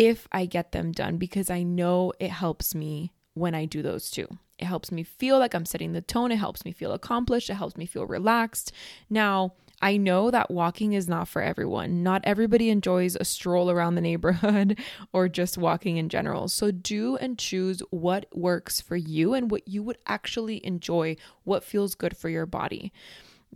if 0.01 0.27
I 0.33 0.47
get 0.47 0.73
them 0.73 0.93
done 0.93 1.19
because 1.19 1.51
I 1.51 1.63
know 1.63 2.15
it 2.19 2.31
helps 2.31 2.75
me 2.75 3.13
when 3.35 3.55
I 3.55 3.67
do 3.67 3.83
those 3.83 4.11
two. 4.11 4.27
It 4.59 4.65
helps 4.65 4.91
me 4.91 5.03
feel 5.03 5.39
like 5.39 5.53
I'm 5.53 5.67
setting 5.67 5.93
the 5.93 6.01
tone. 6.01 6.33
It 6.33 6.39
helps 6.39 6.65
me 6.65 6.73
feel 6.73 6.93
accomplished. 6.93 7.51
It 7.51 7.55
helps 7.55 7.77
me 7.77 7.85
feel 7.85 8.07
relaxed. 8.07 8.73
Now, 9.11 9.53
I 9.83 9.99
know 9.99 10.31
that 10.31 10.51
walking 10.51 10.95
is 10.95 11.07
not 11.07 11.29
for 11.29 11.43
everyone. 11.43 12.03
Not 12.03 12.23
everybody 12.25 12.71
enjoys 12.71 13.15
a 13.15 13.27
stroll 13.27 13.71
around 13.71 13.95
the 13.95 14.01
neighborhood 14.01 14.79
or 15.13 15.29
just 15.29 15.59
walking 15.59 15.99
in 15.99 16.09
general. 16.09 16.49
So 16.49 16.71
do 16.71 17.17
and 17.19 17.39
choose 17.39 17.83
what 17.91 18.25
works 18.33 18.81
for 18.81 18.97
you 18.97 19.35
and 19.35 19.51
what 19.51 19.69
you 19.69 19.83
would 19.83 19.99
actually 20.07 20.65
enjoy, 20.65 21.17
what 21.45 21.63
feels 21.63 21.95
good 21.95 22.17
for 22.17 22.31
your 22.31 22.47
body 22.47 22.91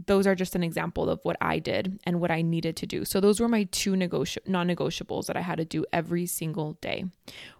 those 0.06 0.26
are 0.26 0.34
just 0.34 0.54
an 0.54 0.64
example 0.64 1.08
of 1.08 1.20
what 1.22 1.36
I 1.40 1.58
did 1.58 2.00
and 2.04 2.20
what 2.20 2.30
I 2.30 2.42
needed 2.42 2.76
to 2.76 2.86
do. 2.86 3.04
So 3.04 3.20
those 3.20 3.40
were 3.40 3.48
my 3.48 3.64
two 3.64 3.92
negoti- 3.92 4.46
non-negotiables 4.46 5.26
that 5.26 5.36
I 5.36 5.40
had 5.40 5.58
to 5.58 5.64
do 5.64 5.84
every 5.92 6.26
single 6.26 6.74
day. 6.80 7.04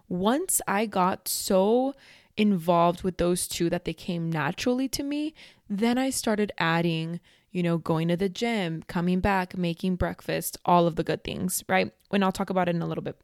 Once 0.09 0.61
I 0.67 0.85
got 0.85 1.27
so 1.27 1.95
involved 2.37 3.03
with 3.03 3.17
those 3.17 3.47
two 3.47 3.69
that 3.69 3.85
they 3.85 3.93
came 3.93 4.29
naturally 4.29 4.87
to 4.89 5.03
me, 5.03 5.33
then 5.69 5.97
I 5.97 6.09
started 6.09 6.51
adding, 6.57 7.21
you 7.51 7.63
know, 7.63 7.77
going 7.77 8.09
to 8.09 8.17
the 8.17 8.29
gym, 8.29 8.83
coming 8.87 9.21
back, 9.21 9.57
making 9.57 9.95
breakfast, 9.95 10.57
all 10.65 10.87
of 10.87 10.97
the 10.97 11.03
good 11.03 11.23
things, 11.23 11.63
right? 11.69 11.93
And 12.11 12.23
I'll 12.23 12.31
talk 12.33 12.49
about 12.49 12.67
it 12.67 12.75
in 12.75 12.81
a 12.81 12.87
little 12.87 13.03
bit. 13.03 13.17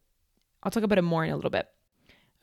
I'll 0.64 0.72
talk 0.72 0.84
about 0.84 0.98
it 0.98 1.04
more 1.04 1.26
in 1.26 1.32
a 1.32 1.36
little 1.36 1.52
bit. 1.52 1.68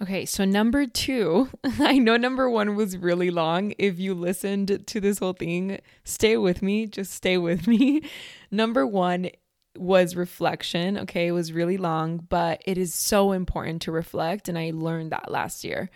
Okay, 0.01 0.27
so 0.27 0.45
number 0.45 0.87
two, 0.87 1.49
I 1.81 1.99
know 1.99 2.17
number 2.17 2.49
one 2.49 2.77
was 2.77 2.97
really 2.97 3.31
long. 3.31 3.75
If 3.79 3.99
you 3.99 4.15
listened 4.15 4.87
to 4.87 5.01
this 5.01 5.19
whole 5.19 5.33
thing, 5.33 5.81
stay 6.05 6.37
with 6.37 6.63
me, 6.63 6.87
just 6.87 7.13
stay 7.13 7.37
with 7.37 7.67
me. 7.67 8.03
Number 8.51 8.87
one 8.87 9.31
was 9.77 10.17
reflection. 10.17 10.99
Okay, 10.99 11.27
it 11.27 11.33
was 11.33 11.53
really 11.53 11.77
long, 11.77 12.27
but 12.29 12.63
it 12.65 12.79
is 12.79 12.95
so 12.95 13.33
important 13.33 13.83
to 13.83 13.93
reflect. 13.93 14.49
And 14.49 14.57
I 14.59 14.71
learned 14.73 15.13
that 15.13 15.31
last 15.31 15.65
year. 15.65 15.91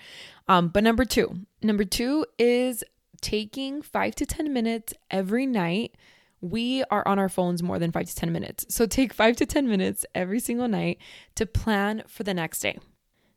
Um, 0.49 0.69
but 0.69 0.85
number 0.85 1.05
two, 1.05 1.47
number 1.63 1.85
two 1.85 2.27
is 2.39 2.85
taking 3.21 3.83
five 3.83 4.15
to 4.17 4.27
10 4.27 4.53
minutes 4.53 4.93
every 5.11 5.47
night. 5.47 5.97
We 6.41 6.83
are 6.91 7.07
on 7.07 7.19
our 7.19 7.29
phones 7.29 7.63
more 7.63 7.79
than 7.79 7.93
five 7.93 8.07
to 8.07 8.15
10 8.15 8.33
minutes. 8.33 8.67
So 8.69 8.87
take 8.87 9.15
five 9.15 9.37
to 9.37 9.47
10 9.47 9.69
minutes 9.69 10.05
every 10.15 10.41
single 10.41 10.69
night 10.69 10.99
to 11.37 11.47
plan 11.47 12.03
for 12.09 12.25
the 12.25 12.35
next 12.35 12.61
day. 12.61 12.79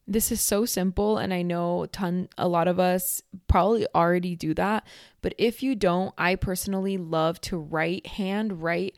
This 0.07 0.31
is 0.31 0.39
so 0.39 0.65
simple 0.65 1.17
and 1.17 1.33
I 1.33 1.41
know 1.41 1.87
ton 1.87 2.29
a 2.37 2.47
lot 2.47 2.67
of 2.67 2.79
us 2.79 3.23
probably 3.47 3.87
already 3.95 4.35
do 4.35 4.53
that, 4.53 4.85
but 5.21 5.33
if 5.37 5.63
you 5.63 5.75
don't, 5.75 6.13
I 6.17 6.35
personally 6.35 6.97
love 6.97 7.41
to 7.41 7.57
write 7.57 8.05
hand 8.05 8.61
write 8.61 8.95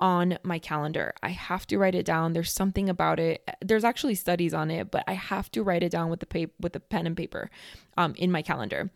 on 0.00 0.38
my 0.42 0.58
calendar. 0.58 1.12
I 1.22 1.30
have 1.30 1.66
to 1.68 1.78
write 1.78 1.94
it 1.94 2.06
down. 2.06 2.32
There's 2.32 2.52
something 2.52 2.88
about 2.88 3.18
it. 3.18 3.48
There's 3.60 3.84
actually 3.84 4.14
studies 4.14 4.54
on 4.54 4.70
it, 4.70 4.90
but 4.90 5.04
I 5.06 5.14
have 5.14 5.50
to 5.52 5.62
write 5.62 5.82
it 5.82 5.90
down 5.90 6.08
with 6.10 6.20
the 6.20 6.26
paper 6.26 6.52
with 6.60 6.72
the 6.72 6.80
pen 6.80 7.06
and 7.06 7.16
paper 7.16 7.50
um, 7.96 8.14
in 8.16 8.30
my 8.30 8.42
calendar. 8.42 8.90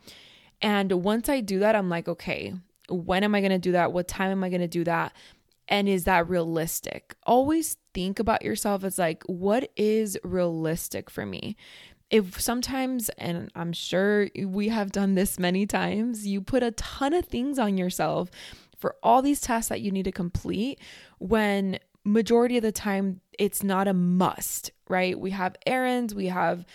And 0.60 0.92
once 0.92 1.28
I 1.28 1.40
do 1.40 1.58
that, 1.60 1.74
I'm 1.74 1.88
like, 1.88 2.08
okay, 2.08 2.54
when 2.88 3.24
am 3.24 3.34
I 3.34 3.40
going 3.40 3.50
to 3.50 3.58
do 3.58 3.72
that? 3.72 3.92
What 3.92 4.06
time 4.06 4.30
am 4.30 4.44
I 4.44 4.48
going 4.48 4.60
to 4.60 4.68
do 4.68 4.84
that? 4.84 5.12
And 5.68 5.88
is 5.88 6.04
that 6.04 6.28
realistic? 6.28 7.14
Always 7.24 7.76
think 7.94 8.18
about 8.18 8.42
yourself 8.42 8.84
as 8.84 8.98
like, 8.98 9.22
what 9.24 9.70
is 9.76 10.18
realistic 10.24 11.08
for 11.08 11.24
me? 11.24 11.56
If 12.10 12.40
sometimes, 12.40 13.08
and 13.16 13.50
I'm 13.54 13.72
sure 13.72 14.28
we 14.44 14.68
have 14.68 14.92
done 14.92 15.14
this 15.14 15.38
many 15.38 15.66
times, 15.66 16.26
you 16.26 16.42
put 16.42 16.62
a 16.62 16.72
ton 16.72 17.14
of 17.14 17.26
things 17.26 17.58
on 17.58 17.78
yourself 17.78 18.30
for 18.76 18.96
all 19.02 19.22
these 19.22 19.40
tasks 19.40 19.68
that 19.68 19.80
you 19.80 19.90
need 19.90 20.04
to 20.04 20.12
complete 20.12 20.78
when 21.18 21.78
majority 22.04 22.56
of 22.56 22.62
the 22.62 22.72
time 22.72 23.20
it's 23.38 23.62
not 23.62 23.88
a 23.88 23.94
must, 23.94 24.72
right? 24.88 25.18
We 25.18 25.30
have 25.30 25.56
errands, 25.64 26.14
we 26.14 26.26
have 26.26 26.66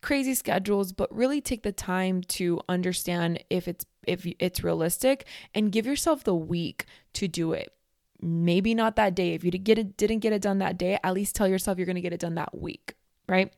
crazy 0.00 0.34
schedules, 0.34 0.92
but 0.92 1.14
really 1.14 1.40
take 1.40 1.62
the 1.62 1.72
time 1.72 2.22
to 2.22 2.60
understand 2.68 3.42
if 3.50 3.68
it's 3.68 3.84
if 4.06 4.24
it's 4.38 4.62
realistic 4.62 5.26
and 5.52 5.72
give 5.72 5.84
yourself 5.84 6.22
the 6.22 6.34
week 6.34 6.86
to 7.14 7.26
do 7.26 7.52
it 7.52 7.75
maybe 8.20 8.74
not 8.74 8.96
that 8.96 9.14
day. 9.14 9.34
If 9.34 9.44
you 9.44 9.50
get 9.50 9.78
it, 9.78 9.96
didn't 9.96 10.20
get 10.20 10.32
it 10.32 10.42
done 10.42 10.58
that 10.58 10.78
day, 10.78 10.98
at 11.02 11.14
least 11.14 11.36
tell 11.36 11.48
yourself 11.48 11.78
you're 11.78 11.86
going 11.86 11.96
to 11.96 12.02
get 12.02 12.12
it 12.12 12.20
done 12.20 12.36
that 12.36 12.56
week, 12.58 12.94
right? 13.28 13.52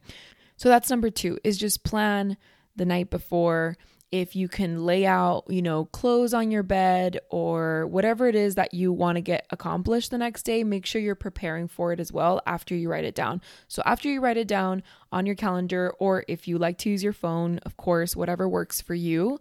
So 0.57 0.69
that's 0.69 0.91
number 0.91 1.11
two 1.11 1.39
is 1.45 1.57
just 1.57 1.85
plan 1.85 2.37
the 2.77 2.85
night 2.85 3.11
before. 3.11 3.77
If 4.11 4.35
you 4.35 4.49
can 4.49 4.87
lay 4.87 5.05
out, 5.05 5.45
you 5.49 5.61
know, 5.61 5.85
clothes 5.85 6.33
on 6.33 6.51
your 6.51 6.63
bed 6.63 7.21
or 7.29 7.87
whatever 7.89 8.27
it 8.27 8.35
is 8.35 8.55
that 8.55 8.73
you 8.73 8.91
want 8.91 9.17
to 9.17 9.21
get 9.21 9.47
accomplished 9.51 10.11
the 10.11 10.17
next 10.17 10.45
day, 10.45 10.65
make 10.65 10.87
sure 10.87 11.03
you're 11.03 11.15
preparing 11.15 11.69
for 11.69 11.93
it 11.93 12.01
as 12.01 12.11
well 12.11 12.41
after 12.47 12.75
you 12.75 12.89
write 12.89 13.05
it 13.05 13.15
down. 13.15 13.43
So 13.69 13.83
after 13.85 14.09
you 14.09 14.23
write 14.23 14.39
it 14.39 14.49
down 14.49 14.83
on 15.13 15.27
your 15.27 15.35
calendar, 15.35 15.93
or 15.99 16.25
if 16.27 16.49
you 16.49 16.57
like 16.57 16.79
to 16.79 16.89
use 16.91 17.05
your 17.05 17.13
phone, 17.13 17.59
of 17.67 17.77
course, 17.77 18.17
whatever 18.17 18.49
works 18.49 18.81
for 18.81 18.95
you, 18.95 19.39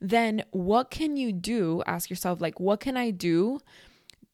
then 0.00 0.44
what 0.52 0.92
can 0.92 1.16
you 1.16 1.32
do? 1.32 1.82
Ask 1.84 2.08
yourself, 2.08 2.40
like, 2.40 2.60
what 2.60 2.78
can 2.78 2.96
I 2.96 3.10
do 3.10 3.58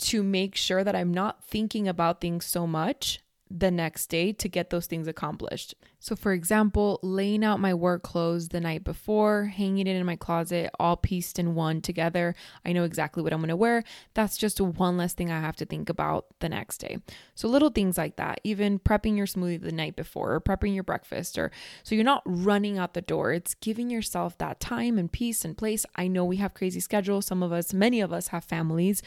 to 0.02 0.22
make 0.22 0.56
sure 0.56 0.84
that 0.84 0.96
I'm 0.96 1.12
not 1.12 1.44
thinking 1.44 1.88
about 1.88 2.20
things 2.20 2.44
so 2.44 2.66
much 2.66 3.20
the 3.58 3.70
next 3.70 4.06
day 4.06 4.32
to 4.32 4.48
get 4.48 4.70
those 4.70 4.86
things 4.86 5.06
accomplished. 5.06 5.74
So, 5.98 6.16
for 6.16 6.32
example, 6.32 6.98
laying 7.02 7.44
out 7.44 7.60
my 7.60 7.74
work 7.74 8.02
clothes 8.02 8.48
the 8.48 8.60
night 8.60 8.82
before, 8.82 9.44
hanging 9.44 9.86
it 9.86 9.94
in 9.94 10.06
my 10.06 10.16
closet, 10.16 10.70
all 10.80 10.96
pieced 10.96 11.38
in 11.38 11.54
one 11.54 11.80
together. 11.80 12.34
I 12.64 12.72
know 12.72 12.84
exactly 12.84 13.22
what 13.22 13.32
I'm 13.32 13.40
gonna 13.40 13.54
wear. 13.54 13.84
That's 14.14 14.36
just 14.36 14.60
one 14.60 14.96
less 14.96 15.12
thing 15.12 15.30
I 15.30 15.40
have 15.40 15.56
to 15.56 15.66
think 15.66 15.88
about 15.88 16.26
the 16.40 16.48
next 16.48 16.78
day. 16.78 16.98
So, 17.34 17.46
little 17.46 17.70
things 17.70 17.98
like 17.98 18.16
that, 18.16 18.40
even 18.42 18.78
prepping 18.78 19.16
your 19.16 19.26
smoothie 19.26 19.60
the 19.60 19.70
night 19.70 19.94
before, 19.94 20.34
or 20.34 20.40
prepping 20.40 20.74
your 20.74 20.84
breakfast, 20.84 21.38
or 21.38 21.52
so 21.82 21.94
you're 21.94 22.04
not 22.04 22.22
running 22.24 22.78
out 22.78 22.94
the 22.94 23.02
door. 23.02 23.32
It's 23.32 23.54
giving 23.54 23.90
yourself 23.90 24.36
that 24.38 24.60
time 24.60 24.98
and 24.98 25.12
peace 25.12 25.44
and 25.44 25.56
place. 25.56 25.84
I 25.94 26.08
know 26.08 26.24
we 26.24 26.36
have 26.38 26.54
crazy 26.54 26.80
schedules. 26.80 27.26
Some 27.26 27.42
of 27.42 27.52
us, 27.52 27.72
many 27.72 28.00
of 28.00 28.12
us 28.12 28.28
have 28.28 28.44
families. 28.44 29.02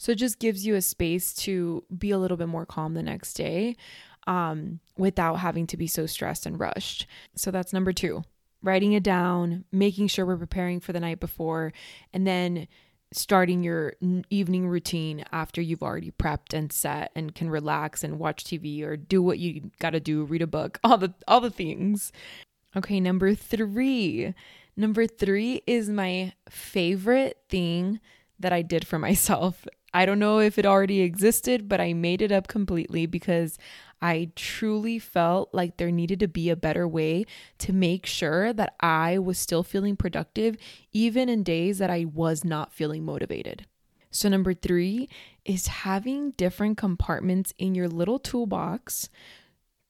So 0.00 0.12
it 0.12 0.14
just 0.14 0.38
gives 0.38 0.64
you 0.64 0.76
a 0.76 0.80
space 0.80 1.34
to 1.34 1.84
be 1.96 2.10
a 2.10 2.18
little 2.18 2.38
bit 2.38 2.48
more 2.48 2.64
calm 2.64 2.94
the 2.94 3.02
next 3.02 3.34
day 3.34 3.76
um, 4.26 4.80
without 4.96 5.40
having 5.40 5.66
to 5.66 5.76
be 5.76 5.86
so 5.86 6.06
stressed 6.06 6.46
and 6.46 6.58
rushed. 6.58 7.06
So 7.36 7.50
that's 7.50 7.74
number 7.74 7.92
two 7.92 8.24
writing 8.62 8.94
it 8.94 9.02
down, 9.02 9.66
making 9.72 10.06
sure 10.06 10.24
we're 10.24 10.38
preparing 10.38 10.80
for 10.80 10.94
the 10.94 11.00
night 11.00 11.20
before, 11.20 11.74
and 12.14 12.26
then 12.26 12.66
starting 13.12 13.62
your 13.62 13.92
evening 14.30 14.68
routine 14.68 15.22
after 15.32 15.60
you've 15.60 15.82
already 15.82 16.12
prepped 16.12 16.54
and 16.54 16.72
set 16.72 17.10
and 17.14 17.34
can 17.34 17.50
relax 17.50 18.02
and 18.02 18.18
watch 18.18 18.44
TV 18.44 18.82
or 18.82 18.96
do 18.96 19.22
what 19.22 19.38
you 19.38 19.70
got 19.80 19.90
to 19.90 20.00
do, 20.00 20.24
read 20.24 20.40
a 20.40 20.46
book, 20.46 20.80
all 20.84 20.96
the 20.96 21.12
all 21.28 21.42
the 21.42 21.50
things. 21.50 22.10
Okay, 22.74 23.00
number 23.00 23.34
3. 23.34 24.32
Number 24.78 25.06
3 25.06 25.62
is 25.66 25.90
my 25.90 26.32
favorite 26.48 27.36
thing 27.50 28.00
that 28.38 28.52
I 28.54 28.62
did 28.62 28.86
for 28.86 28.98
myself 29.10 29.66
I 29.92 30.06
don't 30.06 30.18
know 30.18 30.38
if 30.38 30.58
it 30.58 30.66
already 30.66 31.00
existed, 31.00 31.68
but 31.68 31.80
I 31.80 31.92
made 31.92 32.22
it 32.22 32.30
up 32.30 32.48
completely 32.48 33.06
because 33.06 33.58
I 34.00 34.30
truly 34.34 34.98
felt 34.98 35.52
like 35.52 35.76
there 35.76 35.90
needed 35.90 36.20
to 36.20 36.28
be 36.28 36.48
a 36.48 36.56
better 36.56 36.88
way 36.88 37.26
to 37.58 37.72
make 37.72 38.06
sure 38.06 38.52
that 38.52 38.74
I 38.80 39.18
was 39.18 39.38
still 39.38 39.62
feeling 39.62 39.96
productive, 39.96 40.56
even 40.92 41.28
in 41.28 41.42
days 41.42 41.78
that 41.78 41.90
I 41.90 42.06
was 42.06 42.44
not 42.44 42.72
feeling 42.72 43.04
motivated. 43.04 43.66
So, 44.10 44.28
number 44.28 44.54
three 44.54 45.08
is 45.44 45.68
having 45.68 46.32
different 46.32 46.76
compartments 46.76 47.52
in 47.58 47.74
your 47.74 47.88
little 47.88 48.18
toolbox 48.18 49.08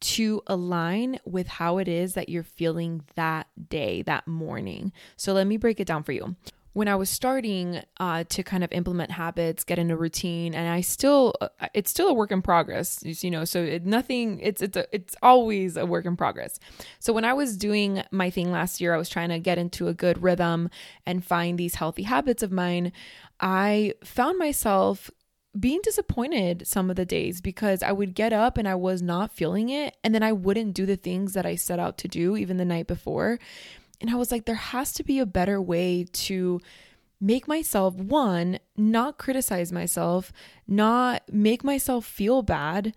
to 0.00 0.42
align 0.46 1.18
with 1.24 1.46
how 1.46 1.78
it 1.78 1.88
is 1.88 2.14
that 2.14 2.28
you're 2.28 2.42
feeling 2.42 3.02
that 3.14 3.46
day, 3.68 4.02
that 4.02 4.26
morning. 4.26 4.92
So, 5.16 5.32
let 5.32 5.46
me 5.46 5.56
break 5.56 5.80
it 5.80 5.86
down 5.86 6.02
for 6.02 6.12
you 6.12 6.36
when 6.72 6.86
I 6.86 6.94
was 6.94 7.10
starting 7.10 7.82
uh, 7.98 8.24
to 8.28 8.42
kind 8.42 8.62
of 8.62 8.70
implement 8.72 9.10
habits, 9.10 9.64
get 9.64 9.78
into 9.78 9.94
a 9.94 9.96
routine, 9.96 10.54
and 10.54 10.68
I 10.68 10.82
still, 10.82 11.34
uh, 11.40 11.48
it's 11.74 11.90
still 11.90 12.08
a 12.08 12.14
work 12.14 12.30
in 12.30 12.42
progress, 12.42 13.02
you 13.22 13.30
know. 13.30 13.44
So 13.44 13.62
it, 13.62 13.84
nothing, 13.84 14.38
it's 14.40 14.62
it's 14.62 14.76
a, 14.76 14.86
it's 14.92 15.16
always 15.22 15.76
a 15.76 15.84
work 15.84 16.06
in 16.06 16.16
progress. 16.16 16.60
So 17.00 17.12
when 17.12 17.24
I 17.24 17.32
was 17.32 17.56
doing 17.56 18.02
my 18.12 18.30
thing 18.30 18.52
last 18.52 18.80
year, 18.80 18.94
I 18.94 18.98
was 18.98 19.08
trying 19.08 19.30
to 19.30 19.40
get 19.40 19.58
into 19.58 19.88
a 19.88 19.94
good 19.94 20.22
rhythm 20.22 20.70
and 21.04 21.24
find 21.24 21.58
these 21.58 21.74
healthy 21.76 22.04
habits 22.04 22.42
of 22.42 22.52
mine. 22.52 22.92
I 23.40 23.94
found 24.04 24.38
myself 24.38 25.10
being 25.58 25.80
disappointed 25.82 26.64
some 26.68 26.90
of 26.90 26.94
the 26.94 27.04
days 27.04 27.40
because 27.40 27.82
I 27.82 27.90
would 27.90 28.14
get 28.14 28.32
up 28.32 28.56
and 28.56 28.68
I 28.68 28.76
was 28.76 29.02
not 29.02 29.32
feeling 29.32 29.68
it, 29.70 29.96
and 30.04 30.14
then 30.14 30.22
I 30.22 30.30
wouldn't 30.30 30.74
do 30.74 30.86
the 30.86 30.94
things 30.96 31.32
that 31.32 31.44
I 31.44 31.56
set 31.56 31.80
out 31.80 31.98
to 31.98 32.08
do 32.08 32.36
even 32.36 32.58
the 32.58 32.64
night 32.64 32.86
before. 32.86 33.40
And 34.00 34.10
I 34.10 34.14
was 34.14 34.32
like, 34.32 34.46
there 34.46 34.54
has 34.54 34.92
to 34.94 35.04
be 35.04 35.18
a 35.18 35.26
better 35.26 35.60
way 35.60 36.06
to 36.12 36.60
make 37.20 37.46
myself, 37.46 37.94
one, 37.94 38.58
not 38.76 39.18
criticize 39.18 39.72
myself, 39.72 40.32
not 40.66 41.22
make 41.30 41.62
myself 41.62 42.06
feel 42.06 42.42
bad, 42.42 42.94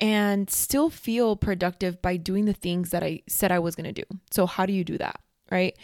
and 0.00 0.48
still 0.48 0.90
feel 0.90 1.36
productive 1.36 2.00
by 2.00 2.16
doing 2.16 2.46
the 2.46 2.52
things 2.52 2.90
that 2.90 3.02
I 3.02 3.22
said 3.26 3.52
I 3.52 3.58
was 3.58 3.74
going 3.74 3.92
to 3.92 4.04
do. 4.04 4.18
So, 4.30 4.46
how 4.46 4.64
do 4.64 4.72
you 4.72 4.84
do 4.84 4.96
that? 4.98 5.20
Right. 5.50 5.76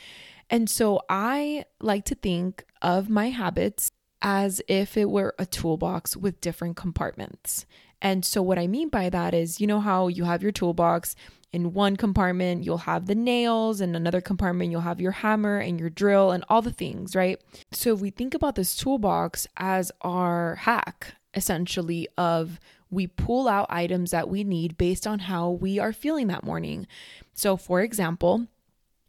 And 0.49 0.71
so, 0.71 1.02
I 1.09 1.64
like 1.80 2.04
to 2.06 2.14
think 2.14 2.64
of 2.80 3.09
my 3.09 3.30
habits 3.30 3.90
as 4.23 4.62
if 4.68 4.97
it 4.97 5.11
were 5.11 5.35
a 5.38 5.44
toolbox 5.44 6.16
with 6.16 6.40
different 6.40 6.76
compartments. 6.76 7.66
And 8.00 8.25
so, 8.25 8.40
what 8.42 8.59
I 8.59 8.66
mean 8.66 8.88
by 8.88 9.11
that 9.11 9.35
is, 9.35 9.61
you 9.61 9.66
know, 9.66 9.80
how 9.80 10.09
you 10.09 10.25
have 10.25 10.42
your 10.42 10.52
toolbox, 10.52 11.16
in 11.54 11.73
one 11.73 11.94
compartment, 11.94 12.64
you'll 12.64 12.78
have 12.78 13.06
the 13.06 13.14
nails, 13.14 13.80
in 13.80 13.94
another 13.94 14.20
compartment, 14.20 14.73
you'll 14.73 14.80
have 14.80 15.00
your 15.00 15.12
hammer 15.12 15.58
and 15.58 15.78
your 15.78 15.88
drill 15.88 16.32
and 16.32 16.44
all 16.49 16.61
the 16.61 16.73
things, 16.73 17.14
right? 17.14 17.40
So 17.70 17.94
if 17.94 18.00
we 18.00 18.11
think 18.11 18.34
about 18.34 18.56
this 18.56 18.75
toolbox 18.75 19.46
as 19.56 19.92
our 20.00 20.56
hack, 20.56 21.14
essentially, 21.32 22.08
of 22.18 22.58
we 22.90 23.06
pull 23.06 23.46
out 23.46 23.66
items 23.70 24.11
that 24.11 24.28
we 24.28 24.42
need 24.42 24.76
based 24.76 25.06
on 25.06 25.20
how 25.20 25.49
we 25.49 25.78
are 25.78 25.92
feeling 25.92 26.26
that 26.26 26.42
morning. 26.42 26.88
So, 27.34 27.56
for 27.56 27.82
example, 27.82 28.49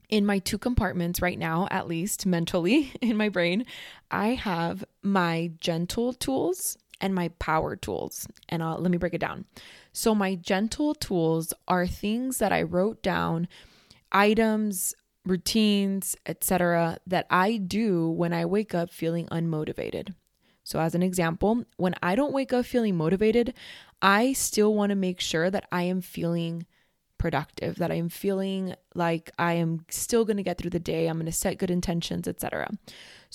in 0.07 0.23
my 0.23 0.37
two 0.37 0.59
compartments 0.59 1.23
right 1.23 1.39
now, 1.39 1.67
at 1.71 1.87
least 1.87 2.27
mentally 2.27 2.93
in 3.01 3.17
my 3.17 3.29
brain, 3.29 3.65
I 4.11 4.29
have 4.29 4.85
my 5.01 5.51
gentle 5.59 6.13
tools 6.13 6.77
and 7.01 7.13
my 7.13 7.29
power 7.39 7.75
tools. 7.75 8.27
And 8.49 8.63
I'll, 8.63 8.77
let 8.77 8.91
me 8.91 8.97
break 8.97 9.13
it 9.13 9.21
down. 9.21 9.45
So, 9.93 10.13
my 10.15 10.35
gentle 10.35 10.93
tools 10.93 11.53
are 11.67 11.87
things 11.87 12.37
that 12.39 12.51
I 12.51 12.61
wrote 12.61 13.01
down, 13.01 13.47
items, 14.11 14.93
routines, 15.25 16.15
etc., 16.25 16.99
that 17.07 17.25
I 17.29 17.57
do 17.57 18.09
when 18.09 18.33
I 18.33 18.45
wake 18.45 18.75
up 18.75 18.91
feeling 18.91 19.27
unmotivated. 19.27 20.13
So, 20.63 20.79
as 20.79 20.95
an 20.95 21.03
example, 21.03 21.63
when 21.77 21.95
I 22.01 22.15
don't 22.15 22.33
wake 22.33 22.53
up 22.53 22.65
feeling 22.65 22.95
motivated, 22.95 23.53
I 24.01 24.33
still 24.33 24.73
want 24.73 24.89
to 24.89 24.95
make 24.95 25.19
sure 25.19 25.49
that 25.49 25.67
I 25.71 25.83
am 25.83 26.01
feeling 26.01 26.65
productive, 27.17 27.75
that 27.77 27.91
I'm 27.91 28.09
feeling 28.09 28.75
like 28.93 29.31
I 29.39 29.53
am 29.53 29.85
still 29.89 30.25
going 30.25 30.37
to 30.37 30.43
get 30.43 30.57
through 30.57 30.71
the 30.71 30.79
day, 30.79 31.07
I'm 31.07 31.17
going 31.17 31.25
to 31.25 31.31
set 31.31 31.57
good 31.57 31.71
intentions, 31.71 32.27
etc. 32.27 32.69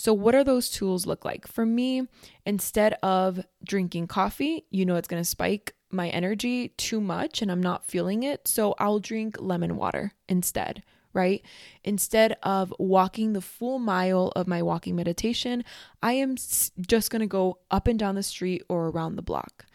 So 0.01 0.15
what 0.15 0.35
are 0.35 0.43
those 0.43 0.71
tools 0.71 1.05
look 1.05 1.27
like? 1.27 1.47
For 1.47 1.67
me, 1.67 2.09
instead 2.47 2.95
of 3.03 3.45
drinking 3.63 4.07
coffee, 4.07 4.65
you 4.71 4.87
know 4.87 4.97
it's 4.97 5.07
going 5.07 5.23
to 5.23 5.29
spike 5.29 5.75
my 5.91 6.09
energy 6.09 6.69
too 6.79 7.03
much 7.03 7.43
and 7.43 7.53
I'm 7.53 7.63
not 7.63 7.85
feeling 7.85 8.23
it, 8.23 8.49
so 8.49 8.75
I'll 8.79 8.99
drink 8.99 9.37
lemon 9.39 9.77
water 9.77 10.15
instead 10.27 10.83
right? 11.13 11.45
Instead 11.83 12.37
of 12.45 12.73
walking 12.79 13.33
the 13.33 13.41
full 13.41 13.81
mile 13.81 14.33
of 14.37 14.47
my 14.47 14.63
walking 14.63 14.95
meditation, 14.95 15.65
I 16.01 16.13
am 16.13 16.37
just 16.37 17.11
going 17.11 17.19
to 17.19 17.27
go 17.27 17.59
up 17.69 17.89
and 17.89 17.99
down 17.99 18.15
the 18.15 18.23
street 18.23 18.63
or 18.69 18.87
around 18.91 19.17
the 19.17 19.23
block, 19.23 19.67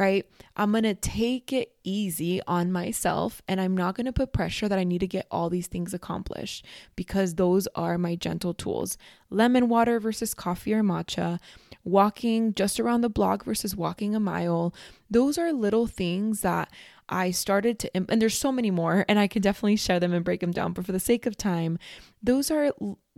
right? 0.00 0.26
I'm 0.56 0.72
going 0.72 0.84
to 0.84 0.94
take 0.94 1.52
it 1.52 1.74
easy 1.84 2.40
on 2.46 2.72
myself 2.72 3.42
and 3.46 3.60
I'm 3.60 3.76
not 3.76 3.94
going 3.94 4.06
to 4.06 4.12
put 4.12 4.32
pressure 4.32 4.66
that 4.66 4.78
I 4.78 4.84
need 4.84 5.00
to 5.00 5.06
get 5.06 5.26
all 5.30 5.50
these 5.50 5.66
things 5.66 5.92
accomplished 5.92 6.64
because 6.96 7.34
those 7.34 7.68
are 7.74 7.98
my 7.98 8.14
gentle 8.14 8.54
tools. 8.54 8.96
Lemon 9.28 9.68
water 9.68 10.00
versus 10.00 10.32
coffee 10.32 10.72
or 10.72 10.82
matcha, 10.82 11.38
walking 11.84 12.54
just 12.54 12.80
around 12.80 13.02
the 13.02 13.10
block 13.10 13.44
versus 13.44 13.76
walking 13.76 14.14
a 14.14 14.20
mile. 14.20 14.74
Those 15.10 15.36
are 15.36 15.52
little 15.52 15.86
things 15.86 16.40
that 16.40 16.72
I 17.10 17.30
started 17.30 17.78
to, 17.80 17.94
and 17.94 18.22
there's 18.22 18.38
so 18.38 18.52
many 18.52 18.70
more, 18.70 19.04
and 19.08 19.18
I 19.18 19.26
can 19.26 19.42
definitely 19.42 19.76
share 19.76 19.98
them 19.98 20.12
and 20.12 20.24
break 20.24 20.40
them 20.40 20.52
down. 20.52 20.72
But 20.72 20.86
for 20.86 20.92
the 20.92 21.00
sake 21.00 21.26
of 21.26 21.36
time, 21.36 21.76
those 22.22 22.50
are 22.50 22.72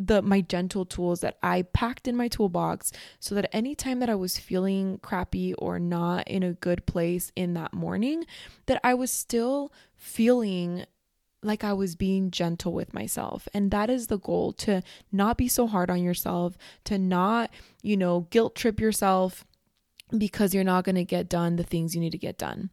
the 0.06 0.22
my 0.22 0.40
gentle 0.40 0.84
tools 0.84 1.20
that 1.20 1.38
I 1.42 1.62
packed 1.62 2.08
in 2.08 2.16
my 2.16 2.28
toolbox 2.28 2.92
so 3.20 3.34
that 3.34 3.54
anytime 3.54 4.00
that 4.00 4.10
I 4.10 4.14
was 4.14 4.38
feeling 4.38 4.98
crappy 5.02 5.54
or 5.54 5.78
not 5.78 6.28
in 6.28 6.42
a 6.42 6.54
good 6.54 6.86
place 6.86 7.32
in 7.36 7.54
that 7.54 7.72
morning, 7.72 8.26
that 8.66 8.80
I 8.82 8.94
was 8.94 9.10
still 9.10 9.72
feeling 9.94 10.84
like 11.42 11.64
I 11.64 11.72
was 11.72 11.96
being 11.96 12.30
gentle 12.30 12.72
with 12.72 12.94
myself. 12.94 13.48
And 13.52 13.70
that 13.70 13.90
is 13.90 14.06
the 14.06 14.18
goal 14.18 14.52
to 14.54 14.82
not 15.10 15.36
be 15.36 15.48
so 15.48 15.66
hard 15.66 15.90
on 15.90 16.02
yourself, 16.02 16.56
to 16.84 16.98
not, 16.98 17.50
you 17.82 17.96
know, 17.96 18.28
guilt 18.30 18.54
trip 18.54 18.80
yourself 18.80 19.44
because 20.16 20.54
you're 20.54 20.62
not 20.62 20.84
going 20.84 20.94
to 20.94 21.04
get 21.04 21.28
done 21.28 21.56
the 21.56 21.64
things 21.64 21.94
you 21.94 22.00
need 22.00 22.12
to 22.12 22.18
get 22.18 22.38
done. 22.38 22.70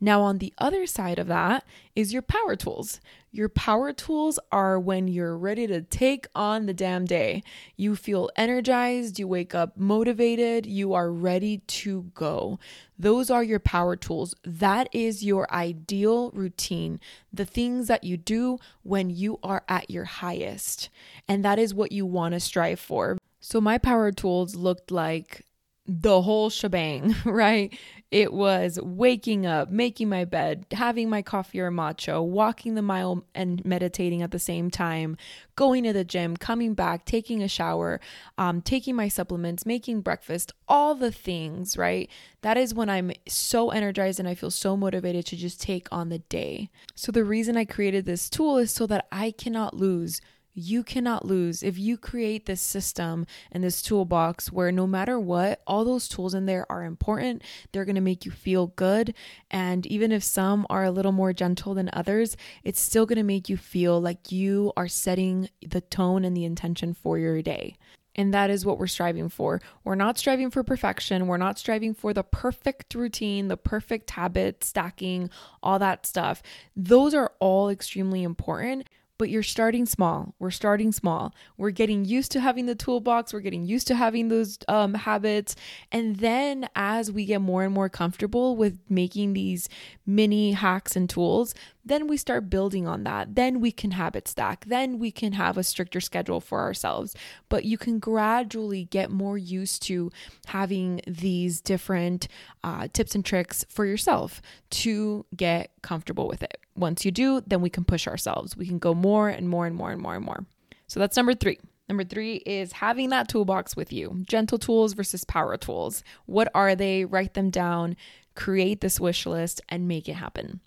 Now, 0.00 0.22
on 0.22 0.38
the 0.38 0.54
other 0.56 0.86
side 0.86 1.18
of 1.18 1.26
that 1.26 1.64
is 1.94 2.12
your 2.12 2.22
power 2.22 2.56
tools. 2.56 3.00
Your 3.32 3.50
power 3.50 3.92
tools 3.92 4.38
are 4.50 4.80
when 4.80 5.06
you're 5.06 5.36
ready 5.36 5.66
to 5.66 5.82
take 5.82 6.26
on 6.34 6.64
the 6.64 6.72
damn 6.72 7.04
day. 7.04 7.42
You 7.76 7.94
feel 7.94 8.30
energized, 8.34 9.18
you 9.18 9.28
wake 9.28 9.54
up 9.54 9.76
motivated, 9.76 10.64
you 10.64 10.94
are 10.94 11.12
ready 11.12 11.58
to 11.58 12.10
go. 12.14 12.58
Those 12.98 13.30
are 13.30 13.44
your 13.44 13.60
power 13.60 13.94
tools. 13.94 14.34
That 14.42 14.88
is 14.92 15.22
your 15.22 15.52
ideal 15.52 16.30
routine, 16.30 16.98
the 17.32 17.44
things 17.44 17.86
that 17.88 18.02
you 18.02 18.16
do 18.16 18.58
when 18.82 19.10
you 19.10 19.38
are 19.42 19.62
at 19.68 19.90
your 19.90 20.06
highest. 20.06 20.88
And 21.28 21.44
that 21.44 21.58
is 21.58 21.74
what 21.74 21.92
you 21.92 22.06
want 22.06 22.32
to 22.32 22.40
strive 22.40 22.80
for. 22.80 23.18
So, 23.38 23.60
my 23.60 23.78
power 23.78 24.12
tools 24.12 24.54
looked 24.54 24.90
like 24.90 25.46
the 25.90 26.22
whole 26.22 26.50
shebang, 26.50 27.16
right? 27.24 27.76
It 28.12 28.32
was 28.32 28.78
waking 28.82 29.46
up, 29.46 29.70
making 29.70 30.08
my 30.08 30.24
bed, 30.24 30.66
having 30.72 31.08
my 31.08 31.22
coffee 31.22 31.60
or 31.60 31.70
matcha, 31.70 32.24
walking 32.24 32.74
the 32.74 32.82
mile 32.82 33.24
and 33.34 33.64
meditating 33.64 34.22
at 34.22 34.32
the 34.32 34.38
same 34.38 34.68
time, 34.70 35.16
going 35.54 35.84
to 35.84 35.92
the 35.92 36.04
gym, 36.04 36.36
coming 36.36 36.74
back, 36.74 37.04
taking 37.04 37.42
a 37.42 37.48
shower, 37.48 38.00
um, 38.36 38.62
taking 38.62 38.96
my 38.96 39.08
supplements, 39.08 39.64
making 39.64 40.00
breakfast, 40.00 40.52
all 40.66 40.94
the 40.96 41.12
things, 41.12 41.76
right? 41.76 42.08
That 42.42 42.56
is 42.56 42.74
when 42.74 42.88
I'm 42.88 43.12
so 43.28 43.70
energized 43.70 44.18
and 44.18 44.28
I 44.28 44.34
feel 44.34 44.50
so 44.50 44.76
motivated 44.76 45.26
to 45.26 45.36
just 45.36 45.60
take 45.60 45.86
on 45.92 46.08
the 46.08 46.18
day. 46.18 46.68
So, 46.96 47.12
the 47.12 47.24
reason 47.24 47.56
I 47.56 47.64
created 47.64 48.06
this 48.06 48.28
tool 48.28 48.58
is 48.58 48.72
so 48.72 48.86
that 48.88 49.06
I 49.12 49.30
cannot 49.30 49.74
lose 49.74 50.20
you 50.54 50.82
cannot 50.82 51.24
lose 51.24 51.62
if 51.62 51.78
you 51.78 51.96
create 51.96 52.46
this 52.46 52.60
system 52.60 53.26
and 53.52 53.62
this 53.62 53.82
toolbox 53.82 54.50
where 54.50 54.72
no 54.72 54.86
matter 54.86 55.18
what, 55.18 55.62
all 55.66 55.84
those 55.84 56.08
tools 56.08 56.34
in 56.34 56.46
there 56.46 56.70
are 56.70 56.84
important. 56.84 57.42
They're 57.72 57.84
going 57.84 57.94
to 57.94 58.00
make 58.00 58.24
you 58.24 58.30
feel 58.30 58.68
good. 58.68 59.14
And 59.50 59.86
even 59.86 60.12
if 60.12 60.22
some 60.24 60.66
are 60.68 60.84
a 60.84 60.90
little 60.90 61.12
more 61.12 61.32
gentle 61.32 61.74
than 61.74 61.90
others, 61.92 62.36
it's 62.64 62.80
still 62.80 63.06
going 63.06 63.16
to 63.16 63.22
make 63.22 63.48
you 63.48 63.56
feel 63.56 64.00
like 64.00 64.32
you 64.32 64.72
are 64.76 64.88
setting 64.88 65.48
the 65.66 65.80
tone 65.80 66.24
and 66.24 66.36
the 66.36 66.44
intention 66.44 66.94
for 66.94 67.18
your 67.18 67.40
day. 67.42 67.76
And 68.16 68.34
that 68.34 68.50
is 68.50 68.66
what 68.66 68.78
we're 68.78 68.88
striving 68.88 69.28
for. 69.28 69.62
We're 69.84 69.94
not 69.94 70.18
striving 70.18 70.50
for 70.50 70.64
perfection. 70.64 71.28
We're 71.28 71.36
not 71.36 71.58
striving 71.58 71.94
for 71.94 72.12
the 72.12 72.24
perfect 72.24 72.94
routine, 72.94 73.48
the 73.48 73.56
perfect 73.56 74.10
habit 74.10 74.64
stacking, 74.64 75.30
all 75.62 75.78
that 75.78 76.04
stuff. 76.06 76.42
Those 76.74 77.14
are 77.14 77.32
all 77.38 77.68
extremely 77.68 78.24
important 78.24 78.88
but 79.20 79.28
you're 79.28 79.42
starting 79.42 79.84
small. 79.84 80.34
We're 80.38 80.50
starting 80.50 80.92
small. 80.92 81.34
We're 81.58 81.72
getting 81.72 82.06
used 82.06 82.32
to 82.32 82.40
having 82.40 82.64
the 82.64 82.74
toolbox. 82.74 83.34
We're 83.34 83.40
getting 83.40 83.66
used 83.66 83.86
to 83.88 83.94
having 83.94 84.28
those 84.28 84.58
um, 84.66 84.94
habits. 84.94 85.56
And 85.92 86.16
then 86.16 86.70
as 86.74 87.12
we 87.12 87.26
get 87.26 87.42
more 87.42 87.62
and 87.62 87.74
more 87.74 87.90
comfortable 87.90 88.56
with 88.56 88.78
making 88.88 89.34
these 89.34 89.68
mini 90.06 90.52
hacks 90.52 90.96
and 90.96 91.06
tools, 91.06 91.54
then 91.84 92.06
we 92.06 92.16
start 92.16 92.48
building 92.48 92.86
on 92.86 93.04
that. 93.04 93.34
Then 93.34 93.60
we 93.60 93.72
can 93.72 93.90
habit 93.90 94.26
stack. 94.26 94.64
Then 94.64 94.98
we 94.98 95.10
can 95.10 95.34
have 95.34 95.58
a 95.58 95.64
stricter 95.64 96.00
schedule 96.00 96.40
for 96.40 96.60
ourselves. 96.60 97.14
But 97.50 97.66
you 97.66 97.76
can 97.76 97.98
gradually 97.98 98.84
get 98.84 99.10
more 99.10 99.36
used 99.36 99.82
to 99.82 100.10
having 100.46 101.02
these 101.06 101.60
different 101.60 102.26
uh, 102.64 102.88
tips 102.94 103.14
and 103.14 103.22
tricks 103.22 103.66
for 103.68 103.84
yourself 103.84 104.40
to 104.70 105.26
get 105.36 105.72
comfortable 105.82 106.26
with 106.26 106.42
it. 106.42 106.56
Once 106.80 107.04
you 107.04 107.10
do, 107.10 107.42
then 107.46 107.60
we 107.60 107.70
can 107.70 107.84
push 107.84 108.08
ourselves. 108.08 108.56
We 108.56 108.66
can 108.66 108.78
go 108.78 108.94
more 108.94 109.28
and 109.28 109.48
more 109.48 109.66
and 109.66 109.76
more 109.76 109.90
and 109.90 110.00
more 110.00 110.16
and 110.16 110.24
more. 110.24 110.46
So 110.86 110.98
that's 110.98 111.16
number 111.16 111.34
three. 111.34 111.58
Number 111.88 112.04
three 112.04 112.36
is 112.46 112.72
having 112.72 113.10
that 113.10 113.28
toolbox 113.28 113.76
with 113.76 113.92
you. 113.92 114.22
Gentle 114.26 114.58
tools 114.58 114.92
versus 114.92 115.24
power 115.24 115.56
tools. 115.56 116.04
What 116.26 116.48
are 116.54 116.74
they? 116.74 117.04
Write 117.04 117.34
them 117.34 117.50
down, 117.50 117.96
create 118.34 118.80
this 118.80 119.00
wish 119.00 119.26
list, 119.26 119.60
and 119.68 119.88
make 119.88 120.08
it 120.08 120.14
happen. 120.14 120.60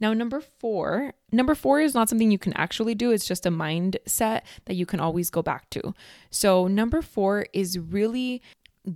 Now, 0.00 0.14
number 0.14 0.40
four, 0.40 1.12
number 1.30 1.54
four 1.54 1.80
is 1.80 1.94
not 1.94 2.08
something 2.08 2.30
you 2.30 2.38
can 2.38 2.54
actually 2.54 2.94
do. 2.94 3.10
It's 3.10 3.26
just 3.26 3.44
a 3.44 3.50
mindset 3.50 4.42
that 4.64 4.74
you 4.74 4.86
can 4.86 4.98
always 4.98 5.30
go 5.30 5.42
back 5.42 5.68
to. 5.70 5.94
So, 6.30 6.66
number 6.66 7.02
four 7.02 7.46
is 7.52 7.78
really 7.78 8.42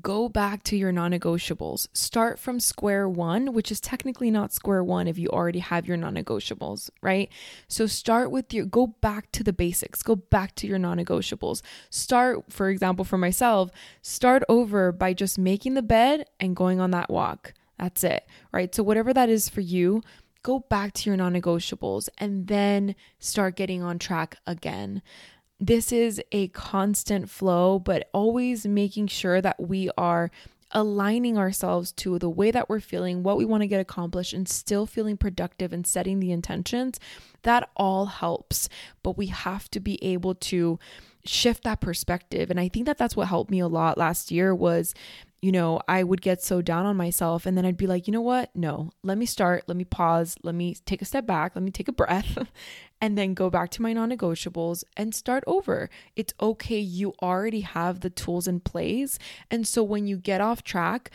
go 0.02 0.28
back 0.28 0.62
to 0.64 0.76
your 0.76 0.92
non 0.92 1.12
negotiables. 1.12 1.88
Start 1.92 2.38
from 2.38 2.61
square 2.61 3.09
one, 3.09 3.52
which 3.52 3.70
is 3.70 3.80
technically 3.80 4.30
not 4.30 4.52
square 4.52 4.85
one 4.85 5.07
if 5.07 5.18
you 5.18 5.28
already 5.28 5.61
have 5.61 5.87
your 5.87 5.96
non 5.96 6.14
negotiables, 6.14 6.90
right? 7.02 7.30
So 7.68 7.87
start 7.87 8.30
with 8.30 8.52
your, 8.52 8.66
go 8.66 8.88
back 8.88 9.33
to 9.33 9.42
the 9.42 9.52
basics, 9.52 10.02
go 10.02 10.16
back 10.16 10.54
to 10.57 10.66
your 10.66 10.78
non 10.78 10.98
negotiables. 10.98 11.62
Start, 11.90 12.44
for 12.50 12.68
example, 12.68 13.04
for 13.04 13.18
myself, 13.18 13.70
start 14.02 14.42
over 14.48 14.92
by 14.92 15.12
just 15.12 15.38
making 15.38 15.74
the 15.74 15.83
bed 15.83 16.26
and 16.40 16.57
going 16.57 16.80
on 16.80 16.90
that 16.92 17.11
walk. 17.11 17.54
That's 17.78 18.04
it, 18.04 18.26
right? 18.52 18.74
So, 18.74 18.83
whatever 18.83 19.12
that 19.12 19.28
is 19.28 19.48
for 19.48 19.61
you, 19.61 20.02
go 20.42 20.61
back 20.61 20.92
to 20.92 21.11
your 21.11 21.16
non 21.16 21.35
negotiables 21.35 22.09
and 22.18 22.46
then 22.46 22.94
start 23.18 23.57
getting 23.57 23.83
on 23.83 23.98
track 23.98 24.37
again 24.46 25.02
this 25.66 25.92
is 25.92 26.20
a 26.31 26.48
constant 26.48 27.31
flow, 27.31 27.79
but 27.79 28.11
always 28.12 28.66
making 28.66 29.07
sure 29.07 29.40
that 29.40 29.59
we 29.59 29.90
are 29.96 30.31
aligning 30.72 31.38
ourselves 31.38 31.92
to 31.92 32.18
the 32.18 32.29
way 32.29 32.50
that 32.50 32.68
we're 32.68 32.81
feeling, 32.81 33.22
what 33.22 33.38
we 33.38 33.44
want 33.44 33.62
to 33.62 33.66
get 33.66 33.81
accomplished, 33.81 34.33
and 34.35 34.48
still 34.48 34.85
feeling 34.85 35.16
productive 35.16 35.72
and 35.72 35.87
setting 35.87 36.20
the 36.20 36.33
intentions, 36.33 37.00
that 37.42 37.70
all 37.77 38.07
helps. 38.07 38.68
But 39.03 39.16
we 39.16 39.29
have 39.29 39.70
to 39.70 39.81
be 39.81 40.03
able 40.05 40.35
to 40.35 40.79
shift 41.24 41.64
that 41.64 41.81
perspective. 41.81 42.50
And 42.50 42.61
I 42.61 42.68
think 42.68 42.85
that 42.85 42.98
that's 42.98 43.16
what 43.16 43.29
helped 43.29 43.50
me 43.50 43.61
a 43.61 43.68
lot 43.68 43.96
last 43.96 44.31
year 44.31 44.55
was 44.55 44.94
you 45.44 45.52
know, 45.52 45.78
I 45.87 46.02
would 46.02 46.22
get 46.22 46.42
so 46.42 46.62
down 46.62 46.87
on 46.87 46.96
myself. 46.96 47.44
And 47.44 47.54
then 47.54 47.66
I'd 47.66 47.76
be 47.76 47.87
like, 47.87 48.07
you 48.07 48.12
know 48.14 48.22
what? 48.22 48.48
No, 48.57 48.92
let 49.02 49.18
me 49.18 49.26
start. 49.26 49.64
Let 49.66 49.76
me 49.76 49.85
pause. 49.85 50.38
Let 50.42 50.54
me 50.54 50.74
take 50.87 51.02
a 51.02 51.04
step 51.04 51.26
back. 51.26 51.54
Let 51.54 51.62
me 51.62 51.70
take 51.70 51.87
a 51.87 51.92
breath 51.92 52.38
and 53.02 53.18
then 53.18 53.35
go 53.35 53.50
back 53.50 53.68
to 53.72 53.83
my 53.83 53.92
non 53.92 54.11
negotiables 54.11 54.85
and 54.96 55.14
start 55.14 55.44
over. 55.46 55.90
It's 56.16 56.33
okay. 56.40 56.78
You 56.78 57.12
already 57.20 57.61
have 57.61 58.00
the 58.00 58.09
tools 58.09 58.48
in 58.48 58.61
place. 58.61 59.18
And 59.50 59.68
so 59.68 59.83
when 59.83 60.07
you 60.07 60.16
get 60.16 60.40
off 60.40 60.62
track, 60.62 61.11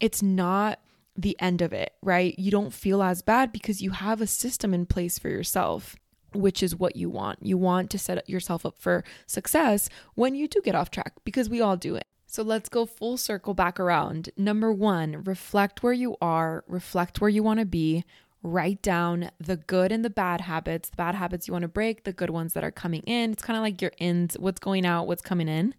it's 0.00 0.22
not 0.22 0.80
the 1.14 1.36
end 1.38 1.60
of 1.60 1.74
it, 1.74 1.92
right? 2.02 2.34
You 2.38 2.50
don't 2.50 2.72
feel 2.72 3.02
as 3.02 3.20
bad 3.20 3.52
because 3.52 3.82
you 3.82 3.90
have 3.90 4.22
a 4.22 4.26
system 4.26 4.72
in 4.72 4.86
place 4.86 5.18
for 5.18 5.28
yourself 5.28 5.94
which 6.32 6.64
is 6.64 6.74
what 6.74 6.96
you 6.96 7.08
want. 7.08 7.38
You 7.42 7.56
want 7.56 7.90
to 7.90 7.98
set 7.98 8.28
yourself 8.28 8.66
up 8.66 8.76
for 8.76 9.04
success 9.24 9.88
when 10.16 10.34
you 10.34 10.48
do 10.48 10.60
get 10.64 10.74
off 10.74 10.90
track 10.90 11.12
because 11.22 11.48
we 11.48 11.60
all 11.60 11.76
do 11.76 11.94
it. 11.94 12.08
So 12.34 12.42
let's 12.42 12.68
go 12.68 12.84
full 12.84 13.16
circle 13.16 13.54
back 13.54 13.78
around. 13.78 14.30
Number 14.36 14.72
one, 14.72 15.22
reflect 15.22 15.84
where 15.84 15.92
you 15.92 16.16
are, 16.20 16.64
reflect 16.66 17.20
where 17.20 17.30
you 17.30 17.44
want 17.44 17.60
to 17.60 17.64
be, 17.64 18.04
write 18.42 18.82
down 18.82 19.30
the 19.38 19.56
good 19.56 19.92
and 19.92 20.04
the 20.04 20.10
bad 20.10 20.40
habits, 20.40 20.88
the 20.88 20.96
bad 20.96 21.14
habits 21.14 21.46
you 21.46 21.52
want 21.52 21.62
to 21.62 21.68
break, 21.68 22.02
the 22.02 22.12
good 22.12 22.30
ones 22.30 22.52
that 22.54 22.64
are 22.64 22.72
coming 22.72 23.02
in. 23.02 23.30
It's 23.30 23.44
kind 23.44 23.56
of 23.56 23.62
like 23.62 23.80
your 23.80 23.92
ins, 23.98 24.36
what's 24.36 24.58
going 24.58 24.84
out, 24.84 25.06
what's 25.06 25.22
coming 25.22 25.46
in. 25.46 25.76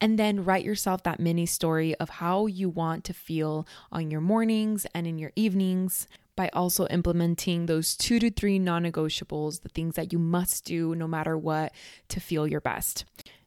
And 0.00 0.18
then 0.18 0.44
write 0.44 0.64
yourself 0.64 1.04
that 1.04 1.20
mini 1.20 1.46
story 1.46 1.94
of 1.94 2.08
how 2.08 2.46
you 2.46 2.68
want 2.68 3.04
to 3.04 3.14
feel 3.14 3.64
on 3.92 4.10
your 4.10 4.20
mornings 4.20 4.88
and 4.96 5.06
in 5.06 5.18
your 5.18 5.30
evenings 5.36 6.08
by 6.34 6.50
also 6.52 6.88
implementing 6.88 7.66
those 7.66 7.96
two 7.96 8.18
to 8.18 8.28
three 8.28 8.58
non 8.58 8.82
negotiables, 8.82 9.62
the 9.62 9.68
things 9.68 9.94
that 9.94 10.12
you 10.12 10.18
must 10.18 10.64
do 10.64 10.96
no 10.96 11.06
matter 11.06 11.38
what 11.38 11.72
to 12.08 12.18
feel 12.18 12.48
your 12.48 12.60
best. 12.60 13.04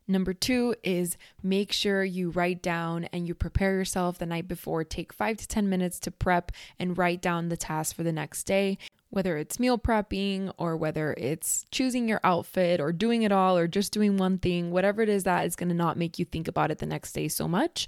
Number 0.07 0.33
two 0.33 0.75
is 0.83 1.17
make 1.41 1.71
sure 1.71 2.03
you 2.03 2.29
write 2.29 2.61
down 2.61 3.05
and 3.05 3.27
you 3.27 3.33
prepare 3.33 3.73
yourself 3.73 4.19
the 4.19 4.25
night 4.25 4.47
before. 4.47 4.83
Take 4.83 5.11
five 5.11 5.37
to 5.37 5.47
10 5.47 5.67
minutes 5.67 5.99
to 6.01 6.11
prep 6.11 6.51
and 6.77 6.97
write 6.97 7.21
down 7.21 7.49
the 7.49 7.57
task 7.57 7.95
for 7.95 8.03
the 8.03 8.11
next 8.11 8.43
day, 8.43 8.77
whether 9.09 9.37
it's 9.37 9.59
meal 9.59 9.79
prepping 9.79 10.53
or 10.57 10.77
whether 10.77 11.15
it's 11.17 11.65
choosing 11.71 12.07
your 12.07 12.21
outfit 12.23 12.79
or 12.79 12.91
doing 12.91 13.23
it 13.23 13.31
all 13.31 13.57
or 13.57 13.67
just 13.67 13.91
doing 13.91 14.17
one 14.17 14.37
thing, 14.37 14.69
whatever 14.69 15.01
it 15.01 15.09
is 15.09 15.23
that 15.23 15.45
is 15.45 15.55
going 15.55 15.69
to 15.69 15.75
not 15.75 15.97
make 15.97 16.19
you 16.19 16.25
think 16.25 16.47
about 16.47 16.69
it 16.69 16.77
the 16.77 16.85
next 16.85 17.13
day 17.13 17.27
so 17.27 17.47
much, 17.47 17.87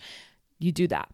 you 0.57 0.71
do 0.71 0.87
that. 0.87 1.09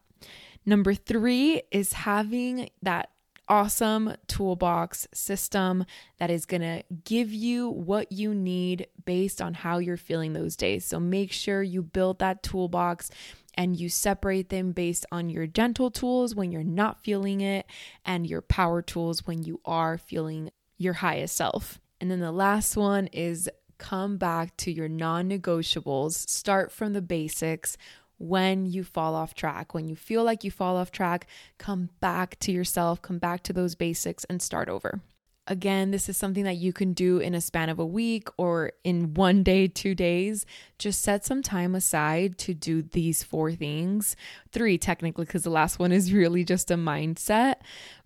Number 0.65 0.93
three 0.93 1.63
is 1.71 1.91
having 1.91 2.69
that 2.81 3.09
awesome 3.53 4.15
toolbox 4.25 5.07
system 5.13 5.85
that 6.17 6.31
is 6.31 6.47
going 6.47 6.61
to 6.61 6.81
give 7.03 7.31
you 7.31 7.69
what 7.69 8.11
you 8.11 8.33
need 8.33 8.87
based 9.05 9.39
on 9.39 9.53
how 9.53 9.77
you're 9.77 9.95
feeling 9.95 10.33
those 10.33 10.55
days. 10.55 10.83
So 10.85 10.99
make 10.99 11.31
sure 11.31 11.61
you 11.61 11.83
build 11.83 12.17
that 12.17 12.41
toolbox 12.41 13.11
and 13.53 13.79
you 13.79 13.89
separate 13.89 14.49
them 14.49 14.71
based 14.71 15.05
on 15.11 15.29
your 15.29 15.45
gentle 15.45 15.91
tools 15.91 16.33
when 16.33 16.51
you're 16.51 16.63
not 16.63 17.03
feeling 17.03 17.41
it 17.41 17.67
and 18.03 18.25
your 18.25 18.41
power 18.41 18.81
tools 18.81 19.27
when 19.27 19.43
you 19.43 19.61
are 19.65 19.99
feeling 19.99 20.49
your 20.79 20.93
highest 20.93 21.35
self. 21.35 21.79
And 22.01 22.09
then 22.09 22.21
the 22.21 22.31
last 22.31 22.75
one 22.75 23.05
is 23.13 23.47
come 23.77 24.17
back 24.17 24.57
to 24.57 24.71
your 24.71 24.89
non 24.89 25.29
negotiables, 25.29 26.27
start 26.27 26.71
from 26.71 26.93
the 26.93 27.03
basics 27.03 27.77
when 28.23 28.65
you 28.65 28.83
fall 28.83 29.15
off 29.15 29.33
track. 29.33 29.73
When 29.73 29.87
you 29.87 29.95
feel 29.95 30.23
like 30.23 30.43
you 30.43 30.51
fall 30.51 30.77
off 30.77 30.91
track, 30.91 31.27
come 31.57 31.89
back 31.99 32.39
to 32.39 32.51
yourself, 32.51 33.01
come 33.01 33.19
back 33.19 33.43
to 33.43 33.53
those 33.53 33.75
basics, 33.75 34.23
and 34.25 34.41
start 34.41 34.69
over. 34.69 35.01
Again, 35.45 35.91
this 35.91 36.07
is 36.07 36.15
something 36.15 36.45
that 36.45 36.55
you 36.55 36.71
can 36.71 36.93
do 36.93 37.17
in 37.17 37.35
a 37.35 37.41
span 37.41 37.67
of 37.67 37.77
a 37.77 37.85
week 37.85 38.29
or 38.37 38.71
in 38.85 39.13
one 39.13 39.43
day, 39.43 39.67
two 39.67 39.93
days. 39.93 40.45
Just 40.79 41.01
set 41.01 41.25
some 41.25 41.41
time 41.41 41.75
aside 41.75 42.37
to 42.39 42.53
do 42.53 42.81
these 42.81 43.23
four 43.23 43.51
things. 43.51 44.15
Three, 44.53 44.77
technically, 44.77 45.25
because 45.25 45.43
the 45.43 45.49
last 45.49 45.79
one 45.79 45.91
is 45.91 46.13
really 46.13 46.45
just 46.45 46.71
a 46.71 46.75
mindset. 46.75 47.55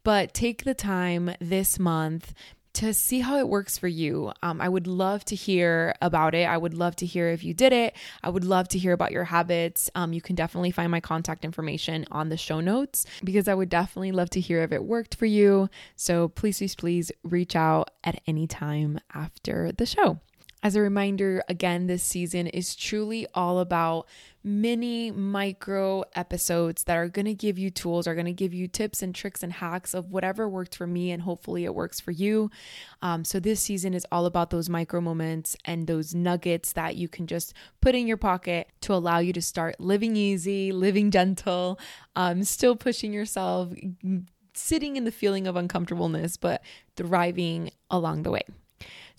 But 0.03 0.33
take 0.33 0.63
the 0.63 0.73
time 0.73 1.35
this 1.39 1.77
month 1.77 2.33
to 2.73 2.93
see 2.93 3.19
how 3.19 3.37
it 3.37 3.47
works 3.47 3.77
for 3.77 3.87
you. 3.87 4.31
Um, 4.43 4.61
I 4.61 4.69
would 4.69 4.87
love 4.87 5.25
to 5.25 5.35
hear 5.35 5.95
about 6.01 6.35
it. 6.35 6.47
I 6.47 6.57
would 6.57 6.73
love 6.73 6.95
to 6.97 7.05
hear 7.05 7.29
if 7.29 7.43
you 7.43 7.53
did 7.53 7.73
it. 7.73 7.95
I 8.23 8.29
would 8.29 8.43
love 8.43 8.67
to 8.69 8.77
hear 8.77 8.93
about 8.93 9.11
your 9.11 9.23
habits. 9.23 9.89
Um, 9.95 10.13
you 10.13 10.21
can 10.21 10.35
definitely 10.35 10.71
find 10.71 10.91
my 10.91 10.99
contact 10.99 11.43
information 11.43 12.05
on 12.11 12.29
the 12.29 12.37
show 12.37 12.59
notes 12.59 13.05
because 13.23 13.47
I 13.47 13.55
would 13.55 13.69
definitely 13.69 14.11
love 14.11 14.29
to 14.31 14.39
hear 14.39 14.61
if 14.61 14.71
it 14.71 14.83
worked 14.83 15.15
for 15.15 15.25
you. 15.25 15.69
So 15.95 16.27
please, 16.27 16.59
please, 16.59 16.75
please 16.75 17.11
reach 17.23 17.55
out 17.55 17.89
at 18.03 18.21
any 18.27 18.47
time 18.47 18.99
after 19.13 19.71
the 19.71 19.85
show. 19.85 20.19
As 20.63 20.75
a 20.75 20.81
reminder, 20.81 21.43
again, 21.47 21.85
this 21.85 22.03
season 22.03 22.47
is 22.47 22.75
truly 22.75 23.27
all 23.35 23.59
about 23.59 24.07
mini 24.43 25.11
micro 25.11 26.03
episodes 26.15 26.83
that 26.85 26.97
are 26.97 27.09
going 27.09 27.25
to 27.25 27.35
give 27.35 27.59
you 27.59 27.69
tools, 27.69 28.07
are 28.07 28.15
going 28.15 28.25
to 28.25 28.33
give 28.33 28.55
you 28.55 28.67
tips 28.67 29.03
and 29.03 29.13
tricks 29.13 29.43
and 29.43 29.53
hacks 29.53 29.93
of 29.93 30.11
whatever 30.11 30.49
worked 30.49 30.75
for 30.75 30.87
me, 30.87 31.11
and 31.11 31.21
hopefully 31.21 31.63
it 31.63 31.75
works 31.75 31.99
for 31.99 32.09
you. 32.09 32.49
Um, 33.03 33.23
so, 33.23 33.39
this 33.39 33.61
season 33.61 33.93
is 33.93 34.05
all 34.11 34.25
about 34.25 34.49
those 34.49 34.67
micro 34.67 34.99
moments 34.99 35.55
and 35.63 35.85
those 35.85 36.15
nuggets 36.15 36.73
that 36.73 36.95
you 36.95 37.07
can 37.07 37.27
just 37.27 37.53
put 37.79 37.93
in 37.93 38.07
your 38.07 38.17
pocket 38.17 38.67
to 38.81 38.93
allow 38.93 39.19
you 39.19 39.33
to 39.33 39.41
start 39.43 39.79
living 39.79 40.15
easy, 40.15 40.71
living 40.71 41.11
gentle, 41.11 41.79
um, 42.15 42.43
still 42.43 42.75
pushing 42.75 43.13
yourself, 43.13 43.71
sitting 44.55 44.95
in 44.95 45.03
the 45.03 45.11
feeling 45.11 45.45
of 45.45 45.55
uncomfortableness, 45.55 46.35
but 46.35 46.63
thriving 46.95 47.69
along 47.91 48.23
the 48.23 48.31
way. 48.31 48.41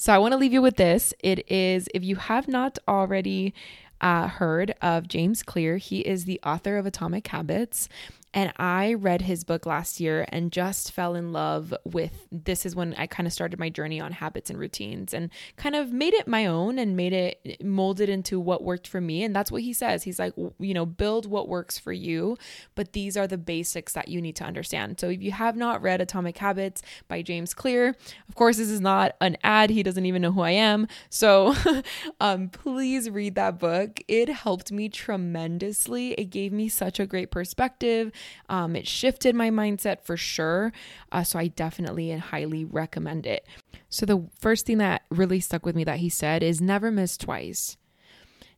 So, 0.00 0.14
I 0.14 0.18
want 0.18 0.30
to 0.30 0.38
leave 0.38 0.52
you 0.52 0.62
with 0.62 0.76
this. 0.76 1.12
It 1.18 1.50
is 1.50 1.88
if 1.92 2.04
you 2.04 2.14
have 2.14 2.46
not 2.46 2.78
already 2.86 3.52
uh, 4.00 4.28
heard 4.28 4.72
of 4.80 5.08
James 5.08 5.42
Clear. 5.42 5.78
He 5.78 6.02
is 6.02 6.24
the 6.24 6.38
author 6.44 6.76
of 6.76 6.86
Atomic 6.86 7.26
Habits. 7.26 7.88
And 8.34 8.52
I 8.56 8.94
read 8.94 9.22
his 9.22 9.42
book 9.42 9.64
last 9.64 10.00
year 10.00 10.26
and 10.28 10.52
just 10.52 10.92
fell 10.92 11.14
in 11.14 11.32
love 11.32 11.74
with 11.84 12.28
this 12.30 12.66
is 12.66 12.76
when 12.76 12.94
I 12.94 13.06
kind 13.06 13.26
of 13.26 13.32
started 13.32 13.58
my 13.58 13.70
journey 13.70 14.00
on 14.00 14.12
habits 14.12 14.50
and 14.50 14.58
routines 14.58 15.14
and 15.14 15.30
kind 15.56 15.74
of 15.74 15.92
made 15.92 16.12
it 16.12 16.28
my 16.28 16.44
own 16.44 16.78
and 16.78 16.94
made 16.94 17.14
it 17.14 17.64
molded 17.64 18.10
into 18.10 18.38
what 18.38 18.62
worked 18.62 18.86
for 18.86 19.00
me. 19.00 19.24
And 19.24 19.34
that's 19.34 19.50
what 19.50 19.62
he 19.62 19.72
says. 19.72 20.02
He's 20.02 20.18
like, 20.18 20.34
you 20.36 20.74
know, 20.74 20.84
build 20.84 21.24
what 21.24 21.48
works 21.48 21.78
for 21.78 21.92
you, 21.92 22.36
but 22.74 22.92
these 22.92 23.16
are 23.16 23.26
the 23.26 23.38
basics 23.38 23.94
that 23.94 24.08
you 24.08 24.20
need 24.20 24.36
to 24.36 24.44
understand. 24.44 25.00
So 25.00 25.08
if 25.08 25.22
you 25.22 25.32
have 25.32 25.56
not 25.56 25.80
read 25.80 26.02
Atomic 26.02 26.36
Habits 26.36 26.82
by 27.08 27.22
James 27.22 27.54
Clear, 27.54 27.96
of 28.28 28.34
course, 28.34 28.58
this 28.58 28.70
is 28.70 28.80
not 28.80 29.16
an 29.22 29.38
ad. 29.42 29.70
He 29.70 29.82
doesn't 29.82 30.04
even 30.04 30.20
know 30.20 30.32
who 30.32 30.42
I 30.42 30.50
am. 30.50 30.86
So 31.08 31.54
um, 32.20 32.50
please 32.50 33.08
read 33.08 33.36
that 33.36 33.58
book. 33.58 34.00
It 34.06 34.28
helped 34.28 34.70
me 34.70 34.90
tremendously. 34.90 36.12
It 36.12 36.26
gave 36.26 36.52
me 36.52 36.68
such 36.68 37.00
a 37.00 37.06
great 37.06 37.30
perspective 37.30 38.12
um, 38.48 38.76
it 38.76 38.86
shifted 38.86 39.34
my 39.34 39.50
mindset 39.50 40.02
for 40.02 40.16
sure. 40.16 40.72
Uh, 41.12 41.22
so 41.22 41.38
I 41.38 41.48
definitely 41.48 42.10
and 42.10 42.20
highly 42.20 42.64
recommend 42.64 43.26
it. 43.26 43.46
So 43.88 44.06
the 44.06 44.28
first 44.38 44.66
thing 44.66 44.78
that 44.78 45.02
really 45.10 45.40
stuck 45.40 45.64
with 45.64 45.76
me 45.76 45.84
that 45.84 45.98
he 45.98 46.08
said 46.08 46.42
is 46.42 46.60
never 46.60 46.90
miss 46.90 47.16
twice. 47.16 47.76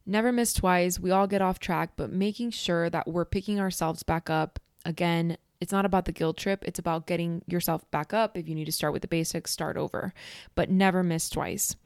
Never 0.06 0.32
miss 0.32 0.52
twice. 0.52 0.98
We 0.98 1.10
all 1.10 1.26
get 1.26 1.42
off 1.42 1.58
track, 1.58 1.90
but 1.96 2.10
making 2.10 2.50
sure 2.50 2.90
that 2.90 3.06
we're 3.06 3.24
picking 3.24 3.60
ourselves 3.60 4.02
back 4.02 4.28
up 4.28 4.58
again 4.84 5.36
it's 5.60 5.72
not 5.72 5.84
about 5.84 6.06
the 6.06 6.12
guilt 6.12 6.36
trip. 6.36 6.64
It's 6.64 6.78
about 6.78 7.06
getting 7.06 7.42
yourself 7.46 7.88
back 7.90 8.14
up. 8.14 8.36
If 8.36 8.48
you 8.48 8.54
need 8.54 8.64
to 8.64 8.72
start 8.72 8.92
with 8.92 9.02
the 9.02 9.08
basics, 9.08 9.50
start 9.50 9.76
over, 9.76 10.14
but 10.54 10.70
never 10.70 11.02
miss 11.02 11.28
twice. 11.28 11.76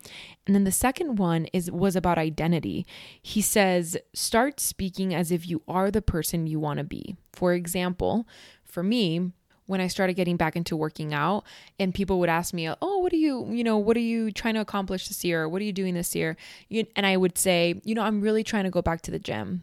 And 0.47 0.55
then 0.55 0.65
the 0.65 0.73
second 0.73 1.17
one 1.19 1.47
is 1.53 1.71
was 1.71 1.97
about 1.97 2.19
identity. 2.19 2.87
He 3.21 3.41
says, 3.41 3.97
start 4.13 4.61
speaking 4.61 5.15
as 5.15 5.33
if 5.33 5.49
you 5.49 5.63
are 5.67 5.91
the 5.91 6.03
person 6.03 6.47
you 6.47 6.61
want 6.61 6.79
to 6.79 6.85
be. 6.85 7.17
For 7.33 7.53
example, 7.53 8.27
for 8.63 8.83
me, 8.83 9.33
when 9.67 9.81
I 9.81 9.87
started 9.87 10.15
getting 10.15 10.37
back 10.37 10.57
into 10.57 10.77
working 10.77 11.15
out 11.15 11.45
and 11.79 11.95
people 11.95 12.19
would 12.21 12.29
ask 12.29 12.53
me, 12.53 12.69
"Oh, 12.69 12.99
what 12.99 13.13
are 13.13 13.17
you, 13.17 13.51
you 13.51 13.65
know, 13.65 13.79
what 13.79 13.97
are 13.97 14.01
you 14.01 14.31
trying 14.31 14.55
to 14.55 14.61
accomplish 14.61 15.09
this 15.09 15.25
year? 15.25 15.49
What 15.49 15.63
are 15.63 15.65
you 15.65 15.73
doing 15.73 15.95
this 15.95 16.15
year?" 16.15 16.37
And 16.71 17.07
I 17.07 17.17
would 17.17 17.39
say, 17.39 17.81
"You 17.83 17.95
know, 17.95 18.03
I'm 18.03 18.21
really 18.21 18.45
trying 18.45 18.65
to 18.65 18.71
go 18.71 18.83
back 18.83 19.01
to 19.03 19.11
the 19.11 19.19
gym." 19.19 19.63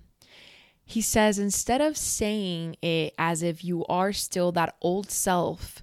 He 0.92 1.00
says 1.00 1.40
instead 1.40 1.80
of 1.80 1.96
saying 1.96 2.76
it 2.82 3.14
as 3.18 3.44
if 3.44 3.64
you 3.64 3.86
are 3.86 4.12
still 4.12 4.52
that 4.52 4.76
old 4.82 5.10
self, 5.10 5.82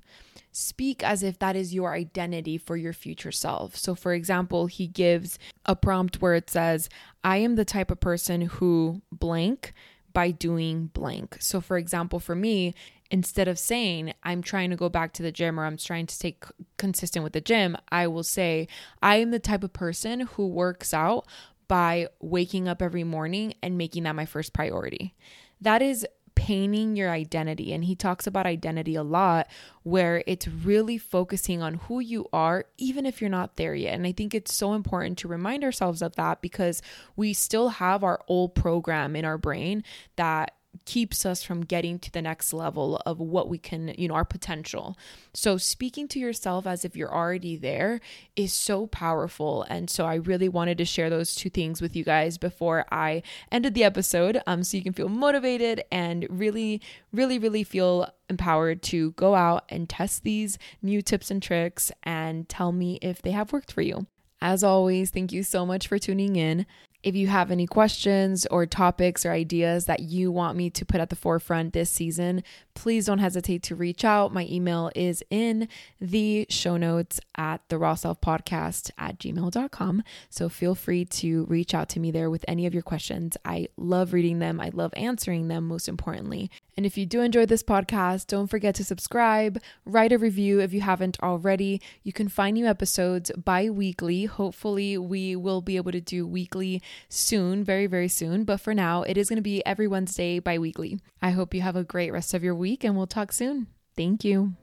speak 0.53 1.03
as 1.03 1.23
if 1.23 1.39
that 1.39 1.57
is 1.57 1.73
your 1.73 1.95
identity 1.95 2.59
for 2.59 2.77
your 2.77 2.93
future 2.93 3.33
self. 3.33 3.75
So, 3.75 3.95
for 3.95 4.13
example, 4.13 4.67
he 4.67 4.87
gives 4.87 5.39
a 5.65 5.75
prompt 5.75 6.21
where 6.21 6.35
it 6.35 6.51
says, 6.51 6.91
I 7.25 7.39
am 7.39 7.57
the 7.57 7.65
type 7.65 7.91
of 7.91 8.01
person 8.01 8.43
who 8.43 9.01
blank 9.11 9.73
by 10.13 10.31
doing 10.31 10.89
blank. 10.89 11.39
So, 11.41 11.63
for 11.63 11.79
example, 11.79 12.21
for 12.21 12.35
me, 12.35 12.75
instead 13.11 13.49
of 13.49 13.59
saying 13.59 14.13
I'm 14.25 14.43
trying 14.43 14.69
to 14.69 14.77
go 14.77 14.91
back 14.91 15.15
to 15.15 15.23
the 15.23 15.33
gym 15.33 15.59
or 15.59 15.65
I'm 15.65 15.79
trying 15.79 16.07
to 16.09 16.15
stay 16.15 16.37
consistent 16.77 17.23
with 17.23 17.33
the 17.33 17.41
gym, 17.41 17.79
I 17.89 18.09
will 18.09 18.25
say 18.25 18.69
I 19.01 19.17
am 19.17 19.31
the 19.31 19.39
type 19.39 19.65
of 19.65 19.73
person 19.73 20.21
who 20.21 20.49
works 20.49 20.93
out 20.93 21.27
by 21.69 22.09
waking 22.21 22.67
up 22.67 22.83
every 22.83 23.05
morning 23.05 23.55
and 23.63 23.79
making 23.79 24.03
that 24.05 24.17
my 24.17 24.27
first 24.27 24.53
priority. 24.53 25.15
That 25.61 25.83
is 25.83 26.07
painting 26.35 26.95
your 26.95 27.11
identity. 27.11 27.73
And 27.73 27.85
he 27.85 27.97
talks 27.97 28.27
about 28.27 28.47
identity 28.47 28.95
a 28.95 29.03
lot, 29.03 29.49
where 29.83 30.23
it's 30.25 30.47
really 30.47 30.97
focusing 30.97 31.61
on 31.63 31.75
who 31.75 31.99
you 31.99 32.29
are, 32.33 32.67
even 32.79 33.07
if 33.07 33.21
you're 33.21 33.29
not 33.29 33.57
there 33.57 33.75
yet. 33.75 33.95
And 33.95 34.07
I 34.07 34.13
think 34.13 34.35
it's 34.35 34.55
so 34.55 34.75
important 34.75 35.19
to 35.19 35.29
remind 35.29 35.65
ourselves 35.65 36.01
of 36.01 36.15
that 36.15 36.41
because 36.41 36.81
we 37.17 37.33
still 37.33 37.71
have 37.71 38.05
our 38.05 38.21
old 38.29 38.55
program 38.55 39.17
in 39.17 39.25
our 39.25 39.37
brain 39.37 39.83
that 40.15 40.55
keeps 40.85 41.27
us 41.27 41.43
from 41.43 41.65
getting 41.65 41.99
to 41.99 42.11
the 42.11 42.23
next 42.23 42.53
level 42.53 43.01
of 43.05 43.21
what 43.21 43.49
we 43.49 43.59
can, 43.59 43.95
you 43.99 44.09
know, 44.09 44.15
our 44.15 44.25
potential. 44.25 44.97
So, 45.35 45.57
speaking 45.57 46.09
to 46.09 46.19
yourself 46.19 46.67
as 46.67 46.85
if 46.85 46.97
you're 46.97 47.15
already 47.15 47.57
there 47.57 48.01
is 48.37 48.53
so 48.53 48.87
powerful. 48.87 49.65
And 49.65 49.91
so, 49.91 50.07
I 50.07 50.15
really 50.15 50.49
wanted 50.49 50.79
to 50.79 50.85
share 50.85 51.11
those 51.11 51.35
two 51.35 51.51
things 51.51 51.83
with 51.83 51.95
you 51.95 52.05
guys 52.05 52.39
before 52.39 52.87
I 52.91 53.23
ended 53.53 53.75
the 53.75 53.85
episode 53.85 54.41
um, 54.47 54.63
so 54.63 54.77
you 54.77 54.83
can 54.83 54.93
feel 54.93 55.09
motivated 55.09 55.85
and 55.91 56.27
really, 56.31 56.81
really, 57.13 57.39
really 57.39 57.65
feel 57.65 58.09
empowered 58.31 58.83
to 58.83 59.13
go 59.13 59.35
out 59.35 59.65
and 59.69 59.89
test 59.89 60.23
these 60.23 60.59
new 60.83 61.03
tips 61.03 61.31
and 61.31 61.43
tricks 61.43 61.91
and 62.03 62.49
tell 62.49 62.73
me 62.73 62.99
if 63.03 63.23
they 63.23 63.33
have 63.33 63.53
worked 63.53 63.73
for 63.73 63.83
you. 63.83 64.07
As 64.41 64.63
always, 64.63 65.11
thank 65.11 65.33
you 65.33 65.43
so 65.43 65.67
much 65.67 65.89
for 65.89 65.99
tuning 65.99 66.37
in. 66.37 66.65
If 67.03 67.15
you 67.15 67.29
have 67.29 67.53
any 67.53 67.69
questions 67.69 68.45
or 68.47 68.67
topics 68.67 69.25
or 69.25 69.31
ideas 69.31 69.85
that 69.85 70.01
you 70.01 70.33
want 70.33 70.57
me 70.57 70.69
to 70.71 70.85
put 70.85 71.01
at 71.01 71.11
the 71.11 71.17
forefront 71.17 71.73
this 71.73 71.91
season, 71.91 72.43
please 72.75 73.07
don't 73.07 73.19
hesitate 73.19 73.63
to 73.65 73.77
reach 73.77 74.05
out. 74.05 74.33
My 74.33 74.47
email 74.51 74.91
is 74.97 75.23
in 75.31 75.69
the 76.01 76.47
show 76.49 76.77
notes 76.77 77.21
at 77.37 77.61
the 77.69 77.79
raw 77.79 77.95
self 77.95 78.21
podcast 78.21 78.91
at 78.99 79.19
gmail.com. 79.19 80.03
So 80.29 80.49
feel 80.49 80.75
free 80.75 81.05
to 81.05 81.45
reach 81.45 81.73
out 81.73 81.89
to 81.91 82.01
me 82.01 82.11
there 82.11 82.31
with 82.31 82.45
any 82.49 82.67
of 82.67 82.75
your 82.75 82.83
questions. 82.83 83.37
I 83.45 83.69
love 83.77 84.13
reading 84.13 84.41
them, 84.41 84.61
I 84.61 84.71
love 84.71 84.93
answering 84.97 85.47
them, 85.47 85.69
most 85.69 85.89
importantly. 85.89 86.51
And 86.77 86.87
if 86.87 86.97
you 86.97 87.07
do 87.07 87.21
enjoy 87.21 87.47
this 87.47 87.65
podcast, 87.65 88.29
don't 88.29 88.47
forget 88.47 88.77
to 88.77 88.85
subscribe, 88.85 89.61
write 89.85 90.13
a 90.13 90.19
review 90.19 90.61
if 90.61 90.73
you 90.73 90.81
haven't 90.81 91.19
already. 91.21 91.81
You 92.05 92.13
can 92.13 92.29
find 92.29 92.55
new 92.55 92.67
episodes 92.67 93.33
bi 93.33 93.69
weekly. 93.69 94.27
Hopefully, 94.27 94.97
we 94.97 95.35
will 95.35 95.61
be 95.61 95.77
able 95.77 95.91
to 95.91 96.01
do 96.01 96.25
weekly 96.25 96.81
soon, 97.09 97.65
very, 97.65 97.87
very 97.87 98.09
soon. 98.09 98.45
But 98.45 98.61
for 98.61 98.75
now, 98.75 99.03
it 99.03 99.17
is 99.17 99.29
going 99.29 99.37
to 99.37 99.43
be 99.43 99.65
every 99.67 99.87
Wednesday 99.87 100.39
bi 100.39 100.59
weekly. 100.59 101.01
I 101.23 101.31
hope 101.31 101.55
you 101.55 101.61
have 101.63 101.77
a 101.77 101.85
great 101.85 102.13
rest 102.13 102.35
of 102.35 102.43
your 102.45 102.55
week 102.55 102.85
and 102.85 102.97
we'll 102.97 103.07
talk 103.07 103.33
soon. 103.33 103.69
Thank 103.97 104.25
you. 104.25 104.55